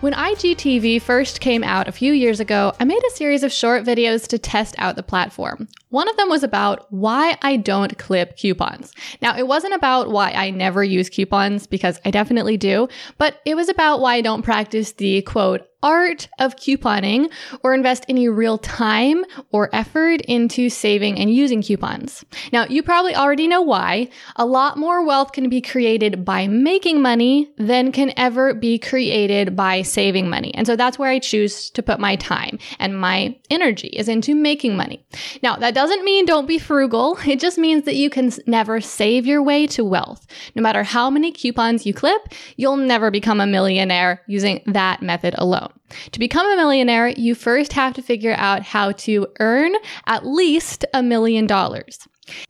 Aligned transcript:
When 0.00 0.12
IGTV 0.12 1.02
first 1.02 1.40
came 1.40 1.64
out 1.64 1.88
a 1.88 1.92
few 1.92 2.12
years 2.12 2.38
ago, 2.38 2.72
I 2.78 2.84
made 2.84 3.02
a 3.04 3.16
series 3.16 3.42
of 3.42 3.50
short 3.50 3.84
videos 3.84 4.28
to 4.28 4.38
test 4.38 4.76
out 4.78 4.94
the 4.94 5.02
platform. 5.02 5.66
One 5.88 6.08
of 6.08 6.16
them 6.16 6.28
was 6.28 6.44
about 6.44 6.86
why 6.92 7.36
I 7.42 7.56
don't 7.56 7.98
clip 7.98 8.36
coupons. 8.36 8.92
Now, 9.20 9.36
it 9.36 9.48
wasn't 9.48 9.74
about 9.74 10.12
why 10.12 10.30
I 10.30 10.50
never 10.50 10.84
use 10.84 11.10
coupons 11.10 11.66
because 11.66 12.00
I 12.04 12.12
definitely 12.12 12.56
do, 12.56 12.86
but 13.16 13.40
it 13.44 13.56
was 13.56 13.68
about 13.68 13.98
why 13.98 14.14
I 14.14 14.20
don't 14.20 14.42
practice 14.42 14.92
the 14.92 15.22
quote, 15.22 15.66
art 15.82 16.28
of 16.38 16.56
couponing 16.56 17.30
or 17.62 17.74
invest 17.74 18.04
any 18.08 18.28
real 18.28 18.58
time 18.58 19.24
or 19.52 19.70
effort 19.72 20.20
into 20.22 20.68
saving 20.68 21.18
and 21.18 21.32
using 21.32 21.62
coupons. 21.62 22.24
Now, 22.52 22.64
you 22.66 22.82
probably 22.82 23.14
already 23.14 23.46
know 23.46 23.62
why. 23.62 24.08
A 24.36 24.46
lot 24.46 24.76
more 24.76 25.04
wealth 25.04 25.32
can 25.32 25.48
be 25.48 25.60
created 25.60 26.24
by 26.24 26.48
making 26.48 27.00
money 27.00 27.52
than 27.58 27.92
can 27.92 28.12
ever 28.16 28.54
be 28.54 28.78
created 28.78 29.54
by 29.54 29.82
saving 29.82 30.28
money. 30.28 30.52
And 30.54 30.66
so 30.66 30.76
that's 30.76 30.98
where 30.98 31.10
I 31.10 31.18
choose 31.18 31.70
to 31.70 31.82
put 31.82 32.00
my 32.00 32.16
time 32.16 32.58
and 32.78 32.98
my 32.98 33.36
energy 33.50 33.88
is 33.88 34.08
into 34.08 34.34
making 34.34 34.76
money. 34.76 35.04
Now, 35.42 35.56
that 35.56 35.74
doesn't 35.74 36.04
mean 36.04 36.26
don't 36.26 36.46
be 36.46 36.58
frugal. 36.58 37.18
It 37.26 37.40
just 37.40 37.58
means 37.58 37.84
that 37.84 37.94
you 37.94 38.10
can 38.10 38.32
never 38.46 38.80
save 38.80 39.26
your 39.26 39.42
way 39.42 39.66
to 39.68 39.84
wealth. 39.84 40.26
No 40.54 40.62
matter 40.62 40.82
how 40.82 41.10
many 41.10 41.30
coupons 41.30 41.86
you 41.86 41.94
clip, 41.94 42.32
you'll 42.56 42.76
never 42.76 43.10
become 43.10 43.40
a 43.40 43.46
millionaire 43.46 44.22
using 44.26 44.62
that 44.66 45.02
method 45.02 45.34
alone. 45.38 45.67
To 46.12 46.18
become 46.18 46.46
a 46.46 46.56
millionaire, 46.56 47.08
you 47.08 47.34
first 47.34 47.72
have 47.72 47.94
to 47.94 48.02
figure 48.02 48.34
out 48.36 48.62
how 48.62 48.92
to 48.92 49.26
earn 49.40 49.74
at 50.06 50.26
least 50.26 50.84
a 50.94 51.02
million 51.02 51.46
dollars. 51.46 51.98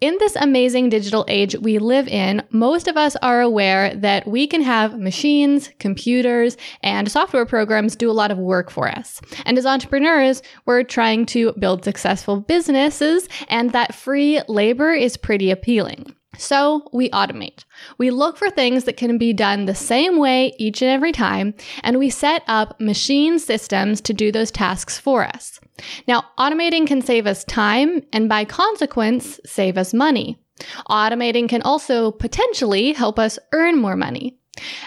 In 0.01 0.17
this 0.19 0.37
amazing 0.37 0.89
digital 0.89 1.25
age 1.29 1.57
we 1.57 1.79
live 1.79 2.09
in, 2.09 2.43
most 2.51 2.89
of 2.89 2.97
us 2.97 3.17
are 3.17 3.41
aware 3.41 3.95
that 3.95 4.27
we 4.27 4.47
can 4.47 4.63
have 4.63 4.99
machines, 4.99 5.71
computers, 5.79 6.57
and 6.83 7.11
software 7.11 7.47
programs 7.47 7.97
do 7.97 8.11
a 8.11 8.13
lot 8.13 8.31
of 8.31 8.39
work 8.39 8.71
for 8.71 8.89
us. 8.89 9.21
And 9.45 9.57
as 9.57 9.67
entrepreneurs, 9.67 10.43
we're 10.67 10.83
trying 10.83 11.27
to 11.27 11.53
build 11.53 11.85
successful 11.85 12.41
businesses, 12.41 13.29
and 13.49 13.71
that 13.71 13.95
free 13.95 14.41
labor 14.49 14.93
is 14.93 15.17
pretty 15.17 15.51
appealing. 15.51 16.15
So 16.39 16.89
we 16.93 17.11
automate. 17.11 17.65
We 17.99 18.11
look 18.11 18.37
for 18.37 18.49
things 18.49 18.85
that 18.85 18.97
can 18.97 19.19
be 19.19 19.33
done 19.33 19.67
the 19.67 19.75
same 19.75 20.19
way 20.19 20.55
each 20.57 20.81
and 20.81 20.91
every 20.91 21.13
time, 21.13 21.53
and 21.83 21.99
we 21.99 22.11
set 22.11 22.43
up 22.47 22.81
machine 22.81 23.39
systems 23.39 24.01
to 24.03 24.15
do 24.15 24.31
those 24.33 24.51
tasks 24.51 24.99
for 24.99 25.25
us. 25.25 25.61
Now, 26.07 26.25
automating 26.39 26.87
can 26.87 27.03
save 27.03 27.27
us 27.27 27.45
time 27.45 28.03
and 28.13 28.29
by 28.29 28.45
consequence, 28.45 29.41
save 29.45 29.77
us 29.77 29.93
money. 29.93 30.41
Automating 30.89 31.49
can 31.49 31.63
also 31.63 32.11
potentially 32.13 32.93
help 32.93 33.19
us 33.19 33.39
earn 33.53 33.77
more 33.79 33.97
money. 33.97 34.39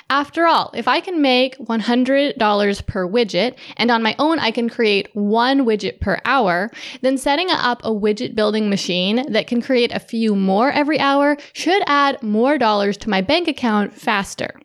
After 0.09 0.45
all, 0.45 0.72
if 0.73 0.88
I 0.88 1.00
can 1.00 1.22
make 1.22 1.58
$100 1.58 2.85
per 2.85 3.07
widget 3.07 3.57
and 3.78 3.91
on 3.91 4.03
my 4.03 4.16
own 4.19 4.40
I 4.40 4.51
can 4.51 4.69
create 4.69 5.09
one 5.13 5.66
widget 5.66 6.00
per 6.00 6.19
hour, 6.25 6.72
then 7.01 7.18
setting 7.18 7.50
up 7.50 7.81
a 7.84 7.90
widget 7.90 8.35
building 8.35 8.69
machine 8.69 9.31
that 9.31 9.47
can 9.47 9.62
create 9.62 9.91
a 9.91 10.00
few 10.00 10.35
more 10.35 10.72
every 10.72 11.00
hour 11.00 11.38
should 11.53 11.84
add 11.88 12.22
more 12.22 12.57
dollars 12.57 12.97
to 12.97 13.09
my 13.09 13.22
bank 13.22 13.47
account 13.47 13.94
faster. 13.94 14.59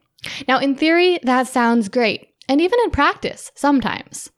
Now, 0.48 0.58
in 0.58 0.75
theory, 0.75 1.19
that 1.22 1.47
sounds 1.47 1.88
great. 1.88 2.28
And 2.48 2.60
even 2.60 2.78
in 2.84 2.91
practice, 2.91 3.50
sometimes. 3.54 4.30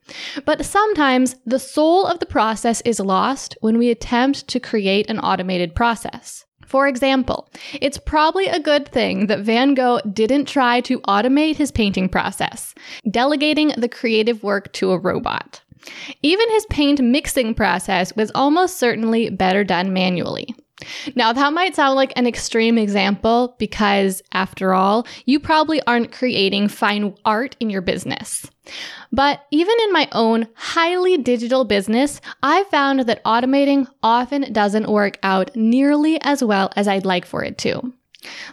But 0.46 0.64
sometimes 0.64 1.36
the 1.44 1.58
soul 1.58 2.06
of 2.06 2.20
the 2.20 2.26
process 2.26 2.80
is 2.82 3.00
lost 3.00 3.56
when 3.60 3.76
we 3.76 3.90
attempt 3.90 4.48
to 4.48 4.60
create 4.60 5.10
an 5.10 5.18
automated 5.18 5.74
process. 5.74 6.46
For 6.68 6.86
example, 6.86 7.48
it's 7.80 7.96
probably 7.96 8.46
a 8.46 8.60
good 8.60 8.86
thing 8.86 9.26
that 9.28 9.40
Van 9.40 9.72
Gogh 9.72 10.00
didn't 10.12 10.44
try 10.44 10.82
to 10.82 11.00
automate 11.00 11.56
his 11.56 11.72
painting 11.72 12.10
process, 12.10 12.74
delegating 13.10 13.72
the 13.78 13.88
creative 13.88 14.42
work 14.42 14.70
to 14.74 14.90
a 14.90 14.98
robot. 14.98 15.62
Even 16.22 16.50
his 16.50 16.66
paint 16.66 17.00
mixing 17.00 17.54
process 17.54 18.14
was 18.16 18.30
almost 18.34 18.78
certainly 18.78 19.30
better 19.30 19.64
done 19.64 19.94
manually. 19.94 20.54
Now, 21.16 21.32
that 21.32 21.52
might 21.52 21.74
sound 21.74 21.96
like 21.96 22.12
an 22.16 22.26
extreme 22.26 22.78
example 22.78 23.56
because, 23.58 24.22
after 24.32 24.74
all, 24.74 25.06
you 25.24 25.40
probably 25.40 25.80
aren't 25.86 26.12
creating 26.12 26.68
fine 26.68 27.16
art 27.24 27.56
in 27.58 27.68
your 27.68 27.82
business. 27.82 28.46
But 29.10 29.44
even 29.50 29.74
in 29.84 29.92
my 29.92 30.08
own 30.12 30.46
highly 30.54 31.16
digital 31.16 31.64
business, 31.64 32.20
I 32.42 32.64
found 32.64 33.00
that 33.00 33.24
automating 33.24 33.88
often 34.02 34.52
doesn't 34.52 34.90
work 34.90 35.18
out 35.22 35.54
nearly 35.56 36.20
as 36.22 36.44
well 36.44 36.70
as 36.76 36.86
I'd 36.86 37.06
like 37.06 37.24
for 37.24 37.42
it 37.42 37.58
to. 37.58 37.92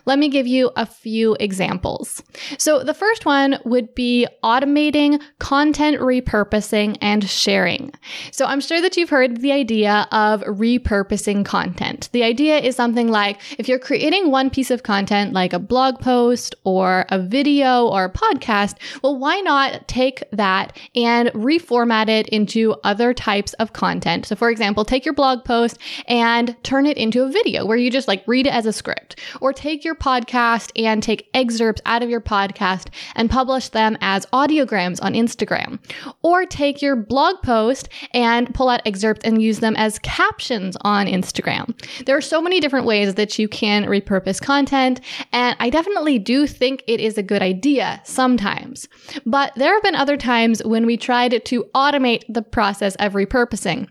Let 0.05 0.19
me 0.19 0.29
give 0.29 0.45
you 0.45 0.71
a 0.75 0.85
few 0.85 1.35
examples. 1.39 2.21
So, 2.57 2.83
the 2.83 2.93
first 2.93 3.25
one 3.25 3.57
would 3.65 3.95
be 3.95 4.27
automating 4.43 5.21
content 5.39 5.99
repurposing 5.99 6.97
and 7.01 7.27
sharing. 7.27 7.91
So, 8.31 8.45
I'm 8.45 8.61
sure 8.61 8.79
that 8.81 8.95
you've 8.95 9.09
heard 9.09 9.37
the 9.37 9.51
idea 9.51 10.07
of 10.11 10.41
repurposing 10.43 11.45
content. 11.45 12.09
The 12.11 12.23
idea 12.23 12.59
is 12.59 12.75
something 12.75 13.07
like 13.07 13.41
if 13.57 13.67
you're 13.67 13.79
creating 13.79 14.29
one 14.29 14.51
piece 14.51 14.69
of 14.69 14.83
content, 14.83 15.33
like 15.33 15.53
a 15.53 15.59
blog 15.59 15.99
post 15.99 16.53
or 16.63 17.05
a 17.09 17.17
video 17.17 17.87
or 17.87 18.05
a 18.05 18.13
podcast, 18.13 18.75
well, 19.01 19.17
why 19.17 19.39
not 19.41 19.87
take 19.87 20.23
that 20.31 20.77
and 20.95 21.29
reformat 21.29 22.07
it 22.07 22.29
into 22.29 22.75
other 22.83 23.15
types 23.15 23.53
of 23.53 23.73
content? 23.73 24.27
So, 24.27 24.35
for 24.35 24.51
example, 24.51 24.85
take 24.85 25.05
your 25.05 25.15
blog 25.15 25.43
post 25.43 25.79
and 26.07 26.55
turn 26.63 26.85
it 26.85 26.97
into 26.97 27.23
a 27.23 27.31
video 27.31 27.65
where 27.65 27.77
you 27.77 27.89
just 27.89 28.07
like 28.07 28.23
read 28.27 28.45
it 28.45 28.53
as 28.53 28.67
a 28.67 28.73
script 28.73 29.19
or 29.41 29.54
take 29.55 29.83
your 29.83 29.95
podcast 29.95 30.71
and 30.75 31.01
take 31.01 31.29
excerpts 31.33 31.81
out 31.85 32.03
of 32.03 32.09
your 32.09 32.21
podcast 32.21 32.87
and 33.15 33.29
publish 33.29 33.69
them 33.69 33.97
as 34.01 34.25
audiograms 34.27 34.99
on 35.01 35.13
Instagram. 35.13 35.79
Or 36.21 36.45
take 36.45 36.81
your 36.81 36.95
blog 36.95 37.41
post 37.41 37.89
and 38.13 38.53
pull 38.53 38.69
out 38.69 38.81
excerpts 38.85 39.25
and 39.25 39.41
use 39.41 39.59
them 39.59 39.75
as 39.75 39.99
captions 39.99 40.77
on 40.81 41.07
Instagram. 41.07 41.73
There 42.05 42.17
are 42.17 42.21
so 42.21 42.41
many 42.41 42.59
different 42.59 42.85
ways 42.85 43.15
that 43.15 43.39
you 43.39 43.47
can 43.47 43.85
repurpose 43.85 44.41
content, 44.41 45.01
and 45.31 45.55
I 45.59 45.69
definitely 45.69 46.19
do 46.19 46.47
think 46.47 46.83
it 46.87 46.99
is 46.99 47.17
a 47.17 47.23
good 47.23 47.41
idea 47.41 48.01
sometimes. 48.03 48.87
But 49.25 49.53
there 49.55 49.73
have 49.73 49.83
been 49.83 49.95
other 49.95 50.17
times 50.17 50.63
when 50.63 50.85
we 50.85 50.97
tried 50.97 51.45
to 51.45 51.65
automate 51.73 52.23
the 52.29 52.41
process 52.41 52.95
of 52.95 53.13
repurposing. 53.13 53.87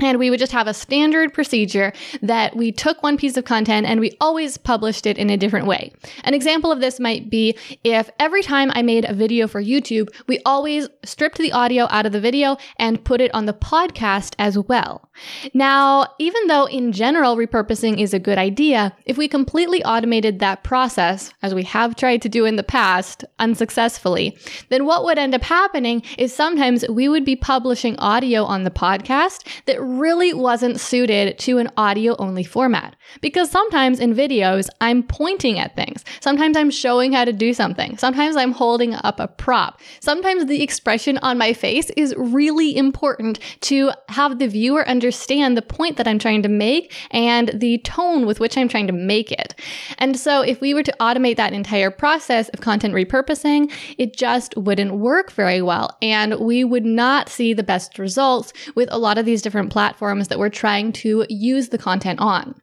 And 0.00 0.18
we 0.18 0.28
would 0.28 0.38
just 0.38 0.52
have 0.52 0.66
a 0.66 0.74
standard 0.74 1.32
procedure 1.32 1.92
that 2.20 2.54
we 2.54 2.70
took 2.70 3.02
one 3.02 3.16
piece 3.16 3.36
of 3.36 3.44
content 3.44 3.86
and 3.86 3.98
we 3.98 4.16
always 4.20 4.58
published 4.58 5.06
it 5.06 5.16
in 5.16 5.30
a 5.30 5.38
different 5.38 5.66
way. 5.66 5.92
An 6.24 6.34
example 6.34 6.70
of 6.70 6.80
this 6.80 7.00
might 7.00 7.30
be 7.30 7.56
if 7.82 8.10
every 8.20 8.42
time 8.42 8.70
I 8.74 8.82
made 8.82 9.06
a 9.06 9.14
video 9.14 9.48
for 9.48 9.62
YouTube, 9.62 10.10
we 10.26 10.38
always 10.44 10.88
stripped 11.04 11.38
the 11.38 11.52
audio 11.52 11.86
out 11.90 12.04
of 12.04 12.12
the 12.12 12.20
video 12.20 12.58
and 12.78 13.02
put 13.04 13.22
it 13.22 13.34
on 13.34 13.46
the 13.46 13.54
podcast 13.54 14.34
as 14.38 14.58
well. 14.58 15.08
Now, 15.54 16.08
even 16.18 16.46
though 16.46 16.66
in 16.66 16.92
general 16.92 17.36
repurposing 17.36 17.98
is 17.98 18.12
a 18.12 18.18
good 18.18 18.36
idea, 18.36 18.94
if 19.06 19.16
we 19.16 19.28
completely 19.28 19.82
automated 19.82 20.40
that 20.40 20.62
process, 20.62 21.32
as 21.42 21.54
we 21.54 21.62
have 21.62 21.96
tried 21.96 22.20
to 22.22 22.28
do 22.28 22.44
in 22.44 22.56
the 22.56 22.62
past 22.62 23.24
unsuccessfully, 23.38 24.36
then 24.68 24.84
what 24.84 25.04
would 25.04 25.18
end 25.18 25.34
up 25.34 25.42
happening 25.42 26.02
is 26.18 26.34
sometimes 26.34 26.86
we 26.88 27.08
would 27.08 27.24
be 27.24 27.36
publishing 27.36 27.98
audio 27.98 28.44
on 28.44 28.64
the 28.64 28.70
podcast 28.70 29.46
that 29.64 29.80
really 29.86 30.32
wasn't 30.34 30.80
suited 30.80 31.38
to 31.38 31.58
an 31.58 31.70
audio 31.76 32.16
only 32.18 32.44
format. 32.44 32.96
Because 33.20 33.50
sometimes 33.50 34.00
in 34.00 34.14
videos, 34.14 34.68
I'm 34.80 35.02
pointing 35.02 35.58
at 35.58 35.76
things. 35.76 36.04
Sometimes 36.20 36.56
I'm 36.56 36.70
showing 36.70 37.12
how 37.12 37.24
to 37.24 37.32
do 37.32 37.54
something. 37.54 37.96
Sometimes 37.96 38.36
I'm 38.36 38.52
holding 38.52 38.94
up 38.94 39.20
a 39.20 39.28
prop. 39.28 39.80
Sometimes 40.00 40.46
the 40.46 40.62
expression 40.62 41.18
on 41.18 41.38
my 41.38 41.52
face 41.52 41.90
is 41.96 42.14
really 42.16 42.76
important 42.76 43.38
to 43.62 43.92
have 44.08 44.38
the 44.38 44.48
viewer 44.48 44.86
understand 44.88 45.56
the 45.56 45.62
point 45.62 45.96
that 45.96 46.08
I'm 46.08 46.18
trying 46.18 46.42
to 46.42 46.48
make 46.48 46.92
and 47.10 47.50
the 47.54 47.78
tone 47.78 48.26
with 48.26 48.40
which 48.40 48.56
I'm 48.56 48.68
trying 48.68 48.86
to 48.88 48.92
make 48.92 49.32
it. 49.32 49.54
And 49.98 50.18
so 50.18 50.42
if 50.42 50.60
we 50.60 50.74
were 50.74 50.82
to 50.82 50.94
automate 51.00 51.36
that 51.36 51.52
entire 51.52 51.90
process 51.90 52.48
of 52.50 52.60
content 52.60 52.94
repurposing, 52.94 53.72
it 53.98 54.16
just 54.16 54.56
wouldn't 54.56 54.94
work 54.94 55.30
very 55.32 55.62
well. 55.62 55.96
And 56.02 56.38
we 56.40 56.64
would 56.64 56.84
not 56.84 57.28
see 57.28 57.54
the 57.54 57.62
best 57.62 57.98
results 57.98 58.52
with 58.74 58.88
a 58.92 58.98
lot 58.98 59.18
of 59.18 59.26
these 59.26 59.42
different 59.42 59.70
platforms 59.76 60.28
that 60.28 60.38
we're 60.38 60.48
trying 60.48 60.90
to 60.90 61.26
use 61.28 61.68
the 61.68 61.76
content 61.76 62.18
on. 62.18 62.54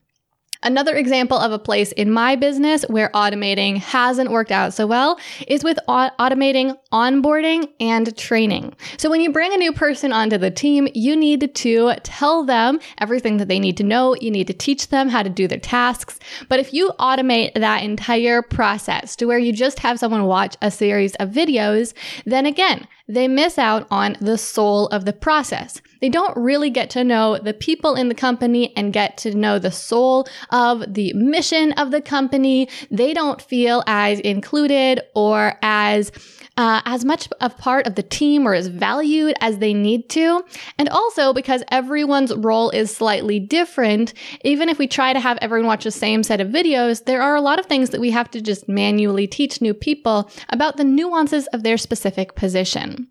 Another 0.63 0.95
example 0.95 1.37
of 1.37 1.51
a 1.51 1.59
place 1.59 1.91
in 1.91 2.09
my 2.09 2.35
business 2.35 2.81
where 2.87 3.09
automating 3.09 3.77
hasn't 3.77 4.31
worked 4.31 4.51
out 4.51 4.73
so 4.73 4.87
well 4.87 5.19
is 5.47 5.63
with 5.63 5.77
au- 5.87 6.09
automating 6.19 6.75
onboarding 6.91 7.67
and 7.79 8.17
training. 8.17 8.73
So 8.97 9.11
when 9.11 9.21
you 9.21 9.31
bring 9.31 9.53
a 9.53 9.57
new 9.57 9.73
person 9.73 10.11
onto 10.11 10.39
the 10.39 10.49
team, 10.49 10.87
you 10.95 11.15
need 11.15 11.53
to 11.53 11.95
tell 12.01 12.45
them 12.45 12.79
everything 12.97 13.37
that 13.37 13.47
they 13.47 13.59
need 13.59 13.77
to 13.77 13.83
know. 13.83 14.15
You 14.19 14.31
need 14.31 14.47
to 14.47 14.53
teach 14.53 14.87
them 14.87 15.07
how 15.07 15.21
to 15.21 15.29
do 15.29 15.47
their 15.47 15.59
tasks. 15.59 16.17
But 16.49 16.59
if 16.59 16.73
you 16.73 16.93
automate 16.99 17.53
that 17.53 17.83
entire 17.83 18.41
process 18.41 19.15
to 19.17 19.25
where 19.27 19.37
you 19.37 19.53
just 19.53 19.77
have 19.79 19.99
someone 19.99 20.23
watch 20.23 20.57
a 20.63 20.71
series 20.71 21.13
of 21.15 21.29
videos, 21.29 21.93
then 22.25 22.47
again, 22.47 22.87
they 23.07 23.27
miss 23.27 23.59
out 23.59 23.85
on 23.91 24.15
the 24.19 24.37
soul 24.39 24.87
of 24.87 25.05
the 25.05 25.13
process. 25.13 25.79
They 26.03 26.09
don't 26.09 26.35
really 26.35 26.69
get 26.69 26.89
to 26.89 27.03
know 27.05 27.37
the 27.37 27.53
people 27.53 27.95
in 27.95 28.09
the 28.09 28.13
company 28.13 28.75
and 28.75 28.91
get 28.91 29.15
to 29.19 29.33
know 29.33 29.57
the 29.57 29.71
soul 29.71 30.27
of 30.49 30.83
the 30.93 31.13
mission 31.13 31.71
of 31.71 31.91
the 31.91 32.01
company. 32.01 32.67
They 32.91 33.13
don't 33.13 33.41
feel 33.41 33.85
as 33.87 34.19
included 34.19 34.99
or 35.15 35.57
as 35.61 36.11
uh, 36.57 36.81
as 36.83 37.05
much 37.05 37.29
of 37.39 37.57
part 37.57 37.87
of 37.87 37.95
the 37.95 38.03
team 38.03 38.45
or 38.45 38.53
as 38.53 38.67
valued 38.67 39.33
as 39.39 39.59
they 39.59 39.73
need 39.73 40.09
to. 40.09 40.43
And 40.77 40.89
also 40.89 41.31
because 41.31 41.63
everyone's 41.71 42.35
role 42.35 42.69
is 42.71 42.93
slightly 42.93 43.39
different, 43.39 44.13
even 44.43 44.67
if 44.67 44.79
we 44.79 44.87
try 44.87 45.13
to 45.13 45.21
have 45.21 45.37
everyone 45.41 45.67
watch 45.67 45.85
the 45.85 45.91
same 45.91 46.21
set 46.21 46.41
of 46.41 46.49
videos, 46.49 47.05
there 47.05 47.21
are 47.21 47.37
a 47.37 47.41
lot 47.41 47.59
of 47.59 47.67
things 47.67 47.91
that 47.91 48.01
we 48.01 48.11
have 48.11 48.29
to 48.31 48.41
just 48.41 48.67
manually 48.67 49.25
teach 49.25 49.61
new 49.61 49.73
people 49.73 50.29
about 50.49 50.75
the 50.75 50.83
nuances 50.83 51.47
of 51.53 51.63
their 51.63 51.77
specific 51.77 52.35
position. 52.35 53.07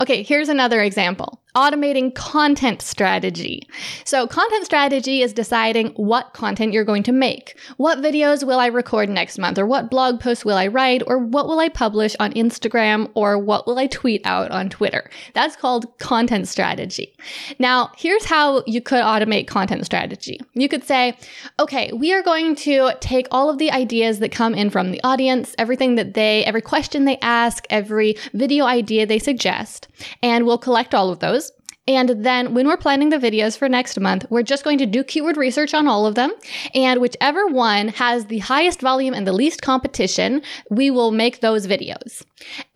Okay, 0.00 0.22
here's 0.22 0.48
another 0.48 0.82
example 0.82 1.40
automating 1.56 2.14
content 2.14 2.82
strategy. 2.82 3.68
So, 4.04 4.26
content 4.26 4.64
strategy 4.64 5.22
is 5.22 5.32
deciding 5.32 5.88
what 5.90 6.32
content 6.32 6.72
you're 6.72 6.84
going 6.84 7.02
to 7.04 7.12
make. 7.12 7.58
What 7.76 7.98
videos 7.98 8.46
will 8.46 8.58
I 8.58 8.66
record 8.66 9.08
next 9.08 9.38
month? 9.38 9.58
Or 9.58 9.66
what 9.66 9.90
blog 9.90 10.20
posts 10.20 10.44
will 10.44 10.56
I 10.56 10.68
write? 10.68 11.02
Or 11.06 11.18
what 11.18 11.48
will 11.48 11.58
I 11.58 11.68
publish 11.68 12.14
on 12.20 12.32
Instagram? 12.34 13.10
Or 13.14 13.38
what 13.38 13.66
will 13.66 13.78
I 13.78 13.86
tweet 13.88 14.22
out 14.24 14.50
on 14.50 14.68
Twitter? 14.68 15.10
That's 15.34 15.56
called 15.56 15.98
content 15.98 16.48
strategy. 16.48 17.14
Now, 17.58 17.90
here's 17.96 18.24
how 18.24 18.62
you 18.66 18.80
could 18.80 19.02
automate 19.02 19.46
content 19.46 19.84
strategy. 19.84 20.40
You 20.54 20.68
could 20.68 20.84
say, 20.84 21.16
okay, 21.58 21.92
we 21.92 22.12
are 22.12 22.22
going 22.22 22.54
to 22.56 22.92
take 23.00 23.26
all 23.30 23.50
of 23.50 23.58
the 23.58 23.70
ideas 23.70 24.20
that 24.20 24.30
come 24.32 24.54
in 24.54 24.70
from 24.70 24.90
the 24.92 25.02
audience, 25.02 25.54
everything 25.58 25.96
that 25.96 26.14
they, 26.14 26.44
every 26.44 26.62
question 26.62 27.04
they 27.04 27.18
ask, 27.18 27.66
every 27.70 28.16
video 28.32 28.66
idea 28.66 29.06
they 29.06 29.18
suggest, 29.18 29.79
and 30.22 30.46
we'll 30.46 30.58
collect 30.58 30.94
all 30.94 31.10
of 31.10 31.18
those 31.20 31.52
and 31.90 32.24
then 32.24 32.54
when 32.54 32.68
we're 32.68 32.76
planning 32.76 33.08
the 33.08 33.18
videos 33.18 33.58
for 33.58 33.68
next 33.68 33.98
month, 33.98 34.24
we're 34.30 34.44
just 34.44 34.62
going 34.62 34.78
to 34.78 34.86
do 34.86 35.02
keyword 35.02 35.36
research 35.36 35.74
on 35.74 35.88
all 35.88 36.06
of 36.06 36.14
them. 36.14 36.32
And 36.72 37.00
whichever 37.00 37.48
one 37.48 37.88
has 37.88 38.26
the 38.26 38.38
highest 38.38 38.80
volume 38.80 39.12
and 39.12 39.26
the 39.26 39.32
least 39.32 39.62
competition, 39.62 40.42
we 40.70 40.92
will 40.92 41.10
make 41.10 41.40
those 41.40 41.66
videos. 41.66 42.24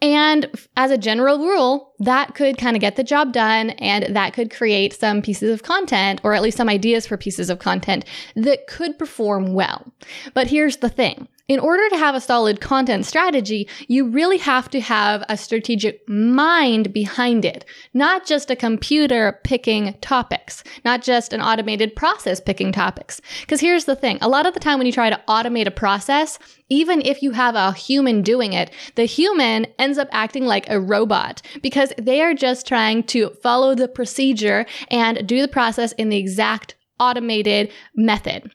And 0.02 0.50
as 0.76 0.90
a 0.90 0.98
general 0.98 1.38
rule, 1.38 1.92
that 2.00 2.34
could 2.34 2.58
kind 2.58 2.76
of 2.76 2.80
get 2.80 2.96
the 2.96 3.04
job 3.04 3.32
done 3.32 3.70
and 3.70 4.16
that 4.16 4.32
could 4.32 4.50
create 4.50 4.94
some 4.94 5.22
pieces 5.22 5.52
of 5.52 5.62
content 5.62 6.20
or 6.24 6.34
at 6.34 6.42
least 6.42 6.56
some 6.56 6.68
ideas 6.68 7.06
for 7.06 7.16
pieces 7.16 7.50
of 7.50 7.60
content 7.60 8.04
that 8.34 8.66
could 8.66 8.98
perform 8.98 9.54
well. 9.54 9.92
But 10.32 10.48
here's 10.48 10.78
the 10.78 10.88
thing. 10.88 11.28
In 11.46 11.60
order 11.60 11.86
to 11.90 11.98
have 11.98 12.14
a 12.14 12.22
solid 12.22 12.62
content 12.62 13.04
strategy, 13.04 13.68
you 13.86 14.08
really 14.08 14.38
have 14.38 14.70
to 14.70 14.80
have 14.80 15.22
a 15.28 15.36
strategic 15.36 16.00
mind 16.08 16.90
behind 16.94 17.44
it, 17.44 17.66
not 17.92 18.24
just 18.24 18.50
a 18.50 18.56
computer 18.56 19.40
picking 19.44 19.92
topics, 20.00 20.64
not 20.86 21.02
just 21.02 21.34
an 21.34 21.42
automated 21.42 21.94
process 21.94 22.40
picking 22.40 22.72
topics. 22.72 23.20
Because 23.42 23.60
here's 23.60 23.84
the 23.84 23.94
thing. 23.94 24.16
A 24.22 24.28
lot 24.28 24.46
of 24.46 24.54
the 24.54 24.60
time 24.60 24.78
when 24.78 24.86
you 24.86 24.92
try 24.92 25.10
to 25.10 25.20
automate 25.28 25.66
a 25.66 25.70
process, 25.70 26.38
even 26.70 27.02
if 27.02 27.20
you 27.22 27.32
have 27.32 27.56
a 27.56 27.72
human 27.72 28.22
doing 28.22 28.54
it, 28.54 28.70
the 28.94 29.04
human 29.04 29.66
ends 29.78 29.98
up 29.98 30.08
acting 30.12 30.46
like 30.46 30.70
a 30.70 30.80
robot 30.80 31.42
because 31.60 31.92
they 31.98 32.22
are 32.22 32.32
just 32.32 32.66
trying 32.66 33.02
to 33.02 33.28
follow 33.42 33.74
the 33.74 33.86
procedure 33.86 34.64
and 34.88 35.26
do 35.26 35.42
the 35.42 35.48
process 35.48 35.92
in 35.92 36.08
the 36.08 36.16
exact 36.16 36.74
automated 36.98 37.70
method. 37.94 38.50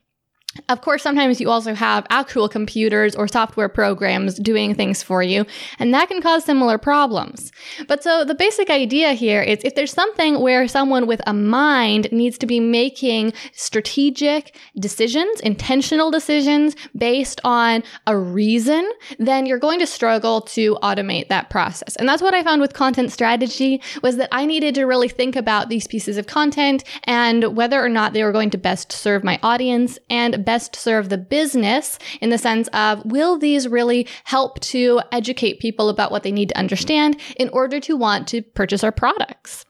Of 0.67 0.81
course, 0.81 1.01
sometimes 1.03 1.39
you 1.39 1.49
also 1.49 1.73
have 1.73 2.05
actual 2.09 2.49
computers 2.49 3.15
or 3.15 3.27
software 3.27 3.69
programs 3.69 4.37
doing 4.39 4.75
things 4.75 5.01
for 5.01 5.23
you, 5.23 5.45
and 5.79 5.93
that 5.93 6.09
can 6.09 6.21
cause 6.21 6.43
similar 6.43 6.77
problems. 6.77 7.51
But 7.87 8.03
so 8.03 8.25
the 8.25 8.35
basic 8.35 8.69
idea 8.69 9.13
here 9.13 9.41
is 9.41 9.59
if 9.63 9.75
there's 9.75 9.93
something 9.93 10.41
where 10.41 10.67
someone 10.67 11.07
with 11.07 11.21
a 11.25 11.33
mind 11.33 12.11
needs 12.11 12.37
to 12.39 12.45
be 12.45 12.59
making 12.59 13.33
strategic 13.53 14.55
decisions, 14.77 15.39
intentional 15.41 16.11
decisions 16.11 16.75
based 16.97 17.39
on 17.43 17.83
a 18.07 18.17
reason, 18.17 18.89
then 19.17 19.45
you're 19.45 19.59
going 19.59 19.79
to 19.79 19.87
struggle 19.87 20.41
to 20.41 20.75
automate 20.83 21.27
that 21.29 21.49
process. 21.49 21.95
And 21.95 22.07
that's 22.07 22.21
what 22.21 22.33
I 22.33 22.43
found 22.43 22.61
with 22.61 22.73
content 22.73 23.11
strategy 23.11 23.81
was 24.01 24.17
that 24.17 24.29
I 24.31 24.45
needed 24.45 24.75
to 24.75 24.85
really 24.85 25.09
think 25.09 25.35
about 25.35 25.69
these 25.69 25.87
pieces 25.87 26.17
of 26.17 26.27
content 26.27 26.83
and 27.03 27.55
whether 27.55 27.83
or 27.83 27.89
not 27.89 28.13
they 28.13 28.23
were 28.23 28.31
going 28.31 28.49
to 28.51 28.57
best 28.57 28.91
serve 28.91 29.23
my 29.23 29.39
audience 29.43 29.99
and 30.09 30.43
best 30.49 30.75
serve 30.75 31.09
the 31.09 31.17
business 31.17 31.99
in 32.21 32.31
the 32.31 32.37
sense 32.39 32.67
of 32.69 33.05
will 33.05 33.37
these 33.37 33.67
really 33.67 34.07
help 34.23 34.59
to 34.59 34.99
educate 35.11 35.59
people 35.59 35.89
about 35.89 36.11
what 36.11 36.23
they 36.23 36.31
need 36.31 36.49
to 36.49 36.57
understand 36.57 37.15
in 37.37 37.49
order 37.49 37.79
to 37.79 37.95
want 37.95 38.27
to 38.27 38.41
purchase 38.41 38.83
our 38.83 38.91
products? 38.91 39.63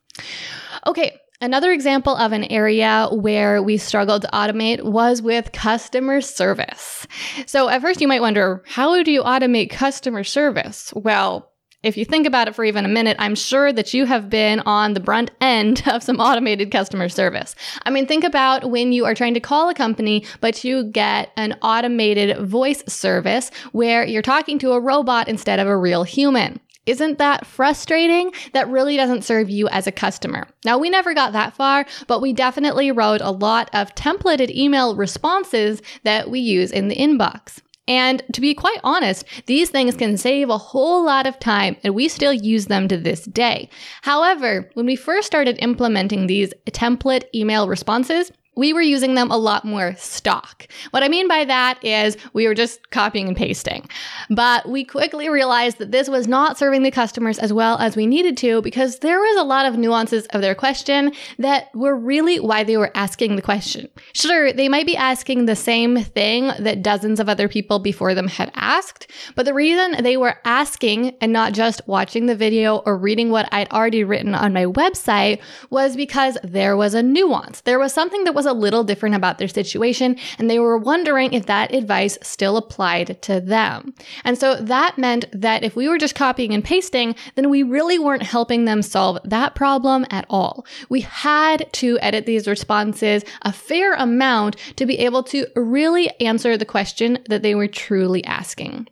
Okay, 0.88 1.20
Another 1.42 1.72
example 1.72 2.18
of 2.18 2.34
an 2.34 2.44
area 2.52 3.08
where 3.14 3.64
we 3.64 3.78
struggled 3.78 4.24
to 4.24 4.28
automate 4.34 4.84
was 4.84 5.22
with 5.22 5.54
customer 5.54 6.20
service. 6.20 7.08
So, 7.46 7.70
at 7.70 7.82
first, 7.82 8.02
you 8.02 8.10
might 8.10 8.20
wonder 8.20 8.62
how 8.68 9.02
do 9.04 9.10
you 9.10 9.24
automate 9.24 9.70
customer 9.70 10.26
service? 10.26 10.92
Well, 10.94 11.49
if 11.82 11.96
you 11.96 12.04
think 12.04 12.28
about 12.28 12.48
it 12.48 12.56
for 12.56 12.66
even 12.66 12.84
a 12.84 12.90
minute, 12.90 13.16
I'm 13.20 13.36
sure 13.36 13.72
that 13.72 13.94
you 13.94 14.06
have 14.06 14.30
been 14.30 14.60
on 14.62 14.94
the 14.94 15.00
brunt 15.00 15.32
end 15.40 15.84
of 15.88 16.04
some 16.04 16.20
automated 16.20 16.72
customer 16.72 17.10
service. 17.10 17.56
I 17.86 17.90
mean, 17.90 18.06
think 18.06 18.24
about 18.24 18.70
when 18.70 18.92
you 18.92 19.06
are 19.06 19.16
trying 19.16 19.34
to 19.36 19.40
call 19.40 19.70
a 19.70 19.74
company, 19.74 20.26
but 20.42 20.64
you 20.64 20.84
get 20.84 21.32
an 21.38 21.58
automated 21.62 22.46
voice 22.46 22.84
service 22.88 23.50
where 23.72 24.06
you're 24.06 24.22
talking 24.22 24.60
to 24.60 24.74
a 24.74 24.80
robot 24.80 25.28
instead 25.28 25.60
of 25.60 25.68
a 25.68 25.78
real 25.78 26.04
human. 26.04 26.60
Isn't 26.86 27.20
that 27.20 27.46
frustrating? 27.46 28.32
That 28.54 28.68
really 28.68 28.98
doesn't 28.98 29.24
serve 29.24 29.50
you 29.50 29.68
as 29.70 29.86
a 29.86 29.92
customer. 29.92 30.48
Now, 30.66 30.80
we 30.80 30.90
never 30.90 31.14
got 31.14 31.34
that 31.34 31.54
far, 31.54 31.86
but 32.08 32.20
we 32.20 32.34
definitely 32.34 32.92
wrote 32.92 33.22
a 33.22 33.32
lot 33.32 33.70
of 33.74 33.94
templated 33.94 34.50
email 34.50 34.96
responses 34.96 35.84
that 36.04 36.32
we 36.32 36.40
use 36.40 36.72
in 36.72 36.88
the 36.88 36.96
inbox. 36.96 37.62
And 37.90 38.22
to 38.34 38.40
be 38.40 38.54
quite 38.54 38.80
honest, 38.84 39.26
these 39.48 39.72
things 39.72 39.96
can 39.96 40.16
save 40.16 40.50
a 40.50 40.60
whole 40.60 41.04
lot 41.04 41.26
of 41.26 41.40
time 41.40 41.76
and 41.84 41.96
we 41.96 42.08
still 42.08 42.32
use 42.32 42.68
them 42.68 42.88
to 42.88 42.98
this 42.98 43.26
day. 43.26 43.68
However, 44.04 44.70
when 44.76 44.86
we 44.86 44.96
first 44.96 45.26
started 45.26 45.58
implementing 45.60 46.28
these 46.28 46.54
template 46.70 47.24
email 47.34 47.68
responses, 47.68 48.32
we 48.60 48.74
were 48.74 48.82
using 48.82 49.14
them 49.14 49.32
a 49.32 49.38
lot 49.38 49.64
more 49.64 49.96
stock. 49.96 50.68
What 50.92 51.02
I 51.02 51.08
mean 51.08 51.30
by 51.30 51.46
that 51.46 51.82
is 51.82 52.18
we 52.34 52.46
were 52.46 52.54
just 52.54 52.90
copying 52.90 53.30
and 53.30 53.38
pasting. 53.38 53.88
But 54.30 54.68
we 54.68 54.84
quickly 54.84 55.30
realized 55.30 55.78
that 55.78 55.94
this 55.94 56.10
was 56.10 56.28
not 56.28 56.58
serving 56.58 56.84
the 56.84 56.92
customers 56.92 57.40
as 57.40 57.54
well 57.54 57.78
as 57.78 57.96
we 57.96 58.06
needed 58.06 58.36
to 58.38 58.62
because 58.62 59.00
there 59.00 59.18
was 59.18 59.40
a 59.40 59.46
lot 59.46 59.66
of 59.66 59.78
nuances 59.78 60.26
of 60.28 60.42
their 60.42 60.56
question 60.56 61.14
that 61.38 61.74
were 61.74 61.96
really 61.96 62.38
why 62.42 62.66
they 62.66 62.76
were 62.76 62.92
asking 62.96 63.38
the 63.38 63.42
question. 63.42 63.88
Sure, 64.12 64.52
they 64.52 64.68
might 64.68 64.86
be 64.86 64.98
asking 64.98 65.46
the 65.46 65.56
same 65.56 66.04
thing 66.04 66.52
that 66.60 66.84
dozens 66.84 67.22
of 67.22 67.30
other 67.30 67.48
people 67.48 67.80
before 67.80 68.14
them 68.14 68.28
had 68.28 68.52
asked, 68.56 69.10
but 69.36 69.46
the 69.46 69.54
reason 69.54 70.04
they 70.04 70.18
were 70.18 70.36
asking 70.44 71.16
and 71.22 71.32
not 71.32 71.54
just 71.54 71.82
watching 71.88 72.26
the 72.26 72.36
video 72.36 72.80
or 72.80 72.98
reading 72.98 73.30
what 73.30 73.48
I'd 73.54 73.72
already 73.72 74.04
written 74.04 74.36
on 74.36 74.52
my 74.52 74.66
website 74.66 75.40
was 75.70 75.96
because 75.96 76.38
there 76.44 76.76
was 76.76 76.94
a 76.94 77.02
nuance. 77.02 77.62
There 77.62 77.80
was 77.80 77.94
something 77.94 78.26
that 78.26 78.36
was 78.36 78.49
a 78.50 78.54
little 78.54 78.84
different 78.84 79.16
about 79.16 79.38
their 79.38 79.48
situation, 79.48 80.18
and 80.38 80.50
they 80.50 80.60
were 80.60 80.78
wondering 80.78 81.34
if 81.34 81.46
that 81.46 81.74
advice 81.74 82.18
still 82.22 82.58
applied 82.58 83.22
to 83.22 83.40
them. 83.40 83.94
And 84.26 84.38
so 84.38 84.56
that 84.56 84.98
meant 84.98 85.26
that 85.32 85.64
if 85.64 85.76
we 85.76 85.88
were 85.88 85.98
just 85.98 86.16
copying 86.16 86.54
and 86.54 86.64
pasting, 86.64 87.16
then 87.36 87.50
we 87.50 87.64
really 87.64 88.00
weren't 88.00 88.24
helping 88.24 88.66
them 88.66 88.82
solve 88.82 89.20
that 89.24 89.56
problem 89.56 90.06
at 90.10 90.26
all. 90.30 90.66
We 90.90 91.02
had 91.02 91.72
to 91.74 91.98
edit 92.02 92.26
these 92.26 92.48
responses 92.48 93.24
a 93.44 93.54
fair 93.54 93.94
amount 93.94 94.58
to 94.76 94.86
be 94.86 95.00
able 95.00 95.24
to 95.24 95.48
really 95.56 96.10
answer 96.20 96.58
the 96.58 96.66
question 96.66 97.20
that 97.30 97.44
they 97.44 97.56
were 97.56 97.68
truly 97.68 98.24
asking. 98.26 98.88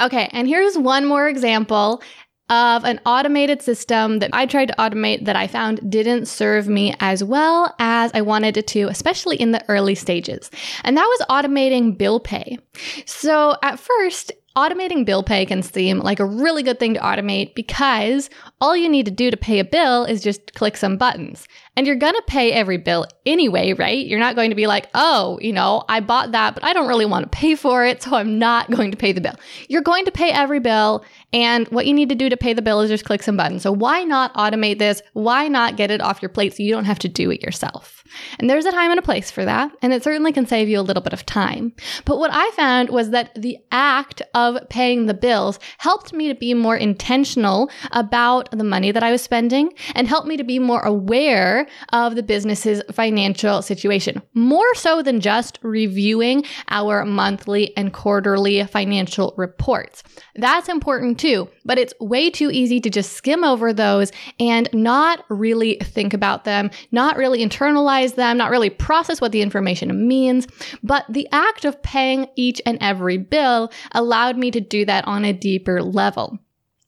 Okay, 0.00 0.28
and 0.32 0.48
here's 0.48 0.76
one 0.76 1.06
more 1.06 1.28
example 1.28 2.02
of 2.48 2.84
an 2.84 3.00
automated 3.06 3.62
system 3.62 4.18
that 4.18 4.30
I 4.32 4.46
tried 4.46 4.68
to 4.68 4.74
automate 4.74 5.24
that 5.24 5.36
I 5.36 5.46
found 5.46 5.90
didn't 5.90 6.26
serve 6.26 6.68
me 6.68 6.94
as 7.00 7.24
well 7.24 7.74
as 7.78 8.10
I 8.14 8.20
wanted 8.20 8.56
it 8.56 8.66
to, 8.68 8.88
especially 8.88 9.36
in 9.36 9.52
the 9.52 9.64
early 9.68 9.94
stages. 9.94 10.50
And 10.84 10.96
that 10.96 11.06
was 11.06 11.26
automating 11.28 11.96
bill 11.96 12.20
pay. 12.20 12.58
So 13.06 13.56
at 13.62 13.78
first, 13.78 14.32
Automating 14.54 15.06
bill 15.06 15.22
pay 15.22 15.46
can 15.46 15.62
seem 15.62 16.00
like 16.00 16.20
a 16.20 16.26
really 16.26 16.62
good 16.62 16.78
thing 16.78 16.92
to 16.92 17.00
automate 17.00 17.54
because 17.54 18.28
all 18.62 18.76
you 18.76 18.88
need 18.88 19.04
to 19.06 19.10
do 19.10 19.28
to 19.28 19.36
pay 19.36 19.58
a 19.58 19.64
bill 19.64 20.04
is 20.04 20.22
just 20.22 20.54
click 20.54 20.76
some 20.76 20.96
buttons. 20.96 21.48
And 21.74 21.84
you're 21.84 21.96
going 21.96 22.14
to 22.14 22.22
pay 22.26 22.52
every 22.52 22.76
bill 22.76 23.06
anyway, 23.26 23.72
right? 23.72 24.06
You're 24.06 24.20
not 24.20 24.36
going 24.36 24.50
to 24.50 24.56
be 24.56 24.68
like, 24.68 24.88
oh, 24.94 25.38
you 25.40 25.52
know, 25.52 25.84
I 25.88 26.00
bought 26.00 26.30
that, 26.32 26.54
but 26.54 26.62
I 26.62 26.72
don't 26.72 26.86
really 26.86 27.06
want 27.06 27.24
to 27.24 27.36
pay 27.36 27.56
for 27.56 27.84
it, 27.84 28.02
so 28.02 28.14
I'm 28.14 28.38
not 28.38 28.70
going 28.70 28.92
to 28.92 28.96
pay 28.96 29.10
the 29.10 29.20
bill. 29.20 29.34
You're 29.68 29.82
going 29.82 30.04
to 30.04 30.12
pay 30.12 30.30
every 30.30 30.60
bill, 30.60 31.04
and 31.32 31.66
what 31.68 31.86
you 31.86 31.94
need 31.94 32.10
to 32.10 32.14
do 32.14 32.28
to 32.28 32.36
pay 32.36 32.52
the 32.52 32.62
bill 32.62 32.82
is 32.82 32.90
just 32.90 33.04
click 33.04 33.22
some 33.22 33.36
buttons. 33.36 33.62
So 33.62 33.72
why 33.72 34.04
not 34.04 34.34
automate 34.34 34.78
this? 34.78 35.02
Why 35.14 35.48
not 35.48 35.76
get 35.76 35.90
it 35.90 36.00
off 36.00 36.22
your 36.22 36.28
plate 36.28 36.54
so 36.54 36.62
you 36.62 36.72
don't 36.72 36.84
have 36.84 37.00
to 37.00 37.08
do 37.08 37.30
it 37.30 37.42
yourself? 37.42 38.04
And 38.38 38.50
there's 38.50 38.66
a 38.66 38.70
time 38.70 38.90
and 38.90 38.98
a 38.98 39.02
place 39.02 39.30
for 39.30 39.44
that, 39.44 39.72
and 39.80 39.94
it 39.94 40.04
certainly 40.04 40.32
can 40.32 40.46
save 40.46 40.68
you 40.68 40.78
a 40.78 40.82
little 40.82 41.02
bit 41.02 41.14
of 41.14 41.24
time. 41.24 41.72
But 42.04 42.18
what 42.18 42.30
I 42.32 42.50
found 42.50 42.90
was 42.90 43.10
that 43.10 43.34
the 43.34 43.56
act 43.72 44.20
of 44.34 44.58
paying 44.68 45.06
the 45.06 45.14
bills 45.14 45.58
helped 45.78 46.12
me 46.12 46.28
to 46.28 46.34
be 46.34 46.52
more 46.52 46.76
intentional 46.76 47.70
about 47.92 48.50
the 48.58 48.64
money 48.64 48.92
that 48.92 49.02
I 49.02 49.10
was 49.10 49.22
spending 49.22 49.72
and 49.94 50.06
helped 50.06 50.26
me 50.26 50.36
to 50.36 50.44
be 50.44 50.58
more 50.58 50.82
aware 50.82 51.66
of 51.92 52.14
the 52.14 52.22
business's 52.22 52.82
financial 52.92 53.62
situation, 53.62 54.22
more 54.34 54.74
so 54.74 55.02
than 55.02 55.20
just 55.20 55.58
reviewing 55.62 56.44
our 56.68 57.04
monthly 57.04 57.76
and 57.76 57.92
quarterly 57.92 58.64
financial 58.64 59.34
reports. 59.36 60.02
That's 60.36 60.68
important 60.68 61.18
too, 61.18 61.48
but 61.64 61.78
it's 61.78 61.94
way 62.00 62.30
too 62.30 62.50
easy 62.50 62.80
to 62.80 62.90
just 62.90 63.12
skim 63.12 63.44
over 63.44 63.72
those 63.72 64.12
and 64.38 64.68
not 64.72 65.24
really 65.28 65.76
think 65.82 66.14
about 66.14 66.44
them, 66.44 66.70
not 66.90 67.16
really 67.16 67.44
internalize 67.44 68.14
them, 68.14 68.36
not 68.36 68.50
really 68.50 68.70
process 68.70 69.20
what 69.20 69.32
the 69.32 69.42
information 69.42 70.08
means. 70.08 70.46
But 70.82 71.04
the 71.08 71.28
act 71.32 71.64
of 71.64 71.82
paying 71.82 72.28
each 72.36 72.60
and 72.66 72.78
every 72.80 73.18
bill 73.18 73.70
allowed 73.92 74.36
me 74.36 74.50
to 74.50 74.60
do 74.60 74.84
that 74.84 75.06
on 75.06 75.24
a 75.24 75.32
deeper 75.32 75.82
level 75.82 76.38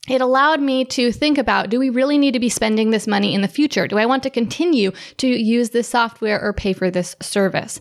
it 0.09 0.21
allowed 0.21 0.61
me 0.61 0.85
to 0.85 1.11
think 1.11 1.39
about 1.39 1.71
do 1.71 1.79
we 1.79 1.89
really 1.89 2.19
need 2.19 2.33
to 2.33 2.39
be 2.39 2.51
spending 2.51 2.91
this 2.91 3.07
money 3.07 3.35
in 3.35 3.41
the 3.41 3.49
future? 3.49 3.89
Do 3.89 3.99
I 3.99 4.05
want 4.05 4.23
to 4.25 4.31
continue 4.31 4.93
to 5.17 5.27
use 5.27 5.71
this 5.71 5.89
software 5.89 6.41
or 6.41 6.53
pay 6.53 6.75
for 6.75 6.91
this 6.91 7.17
service? 7.23 7.81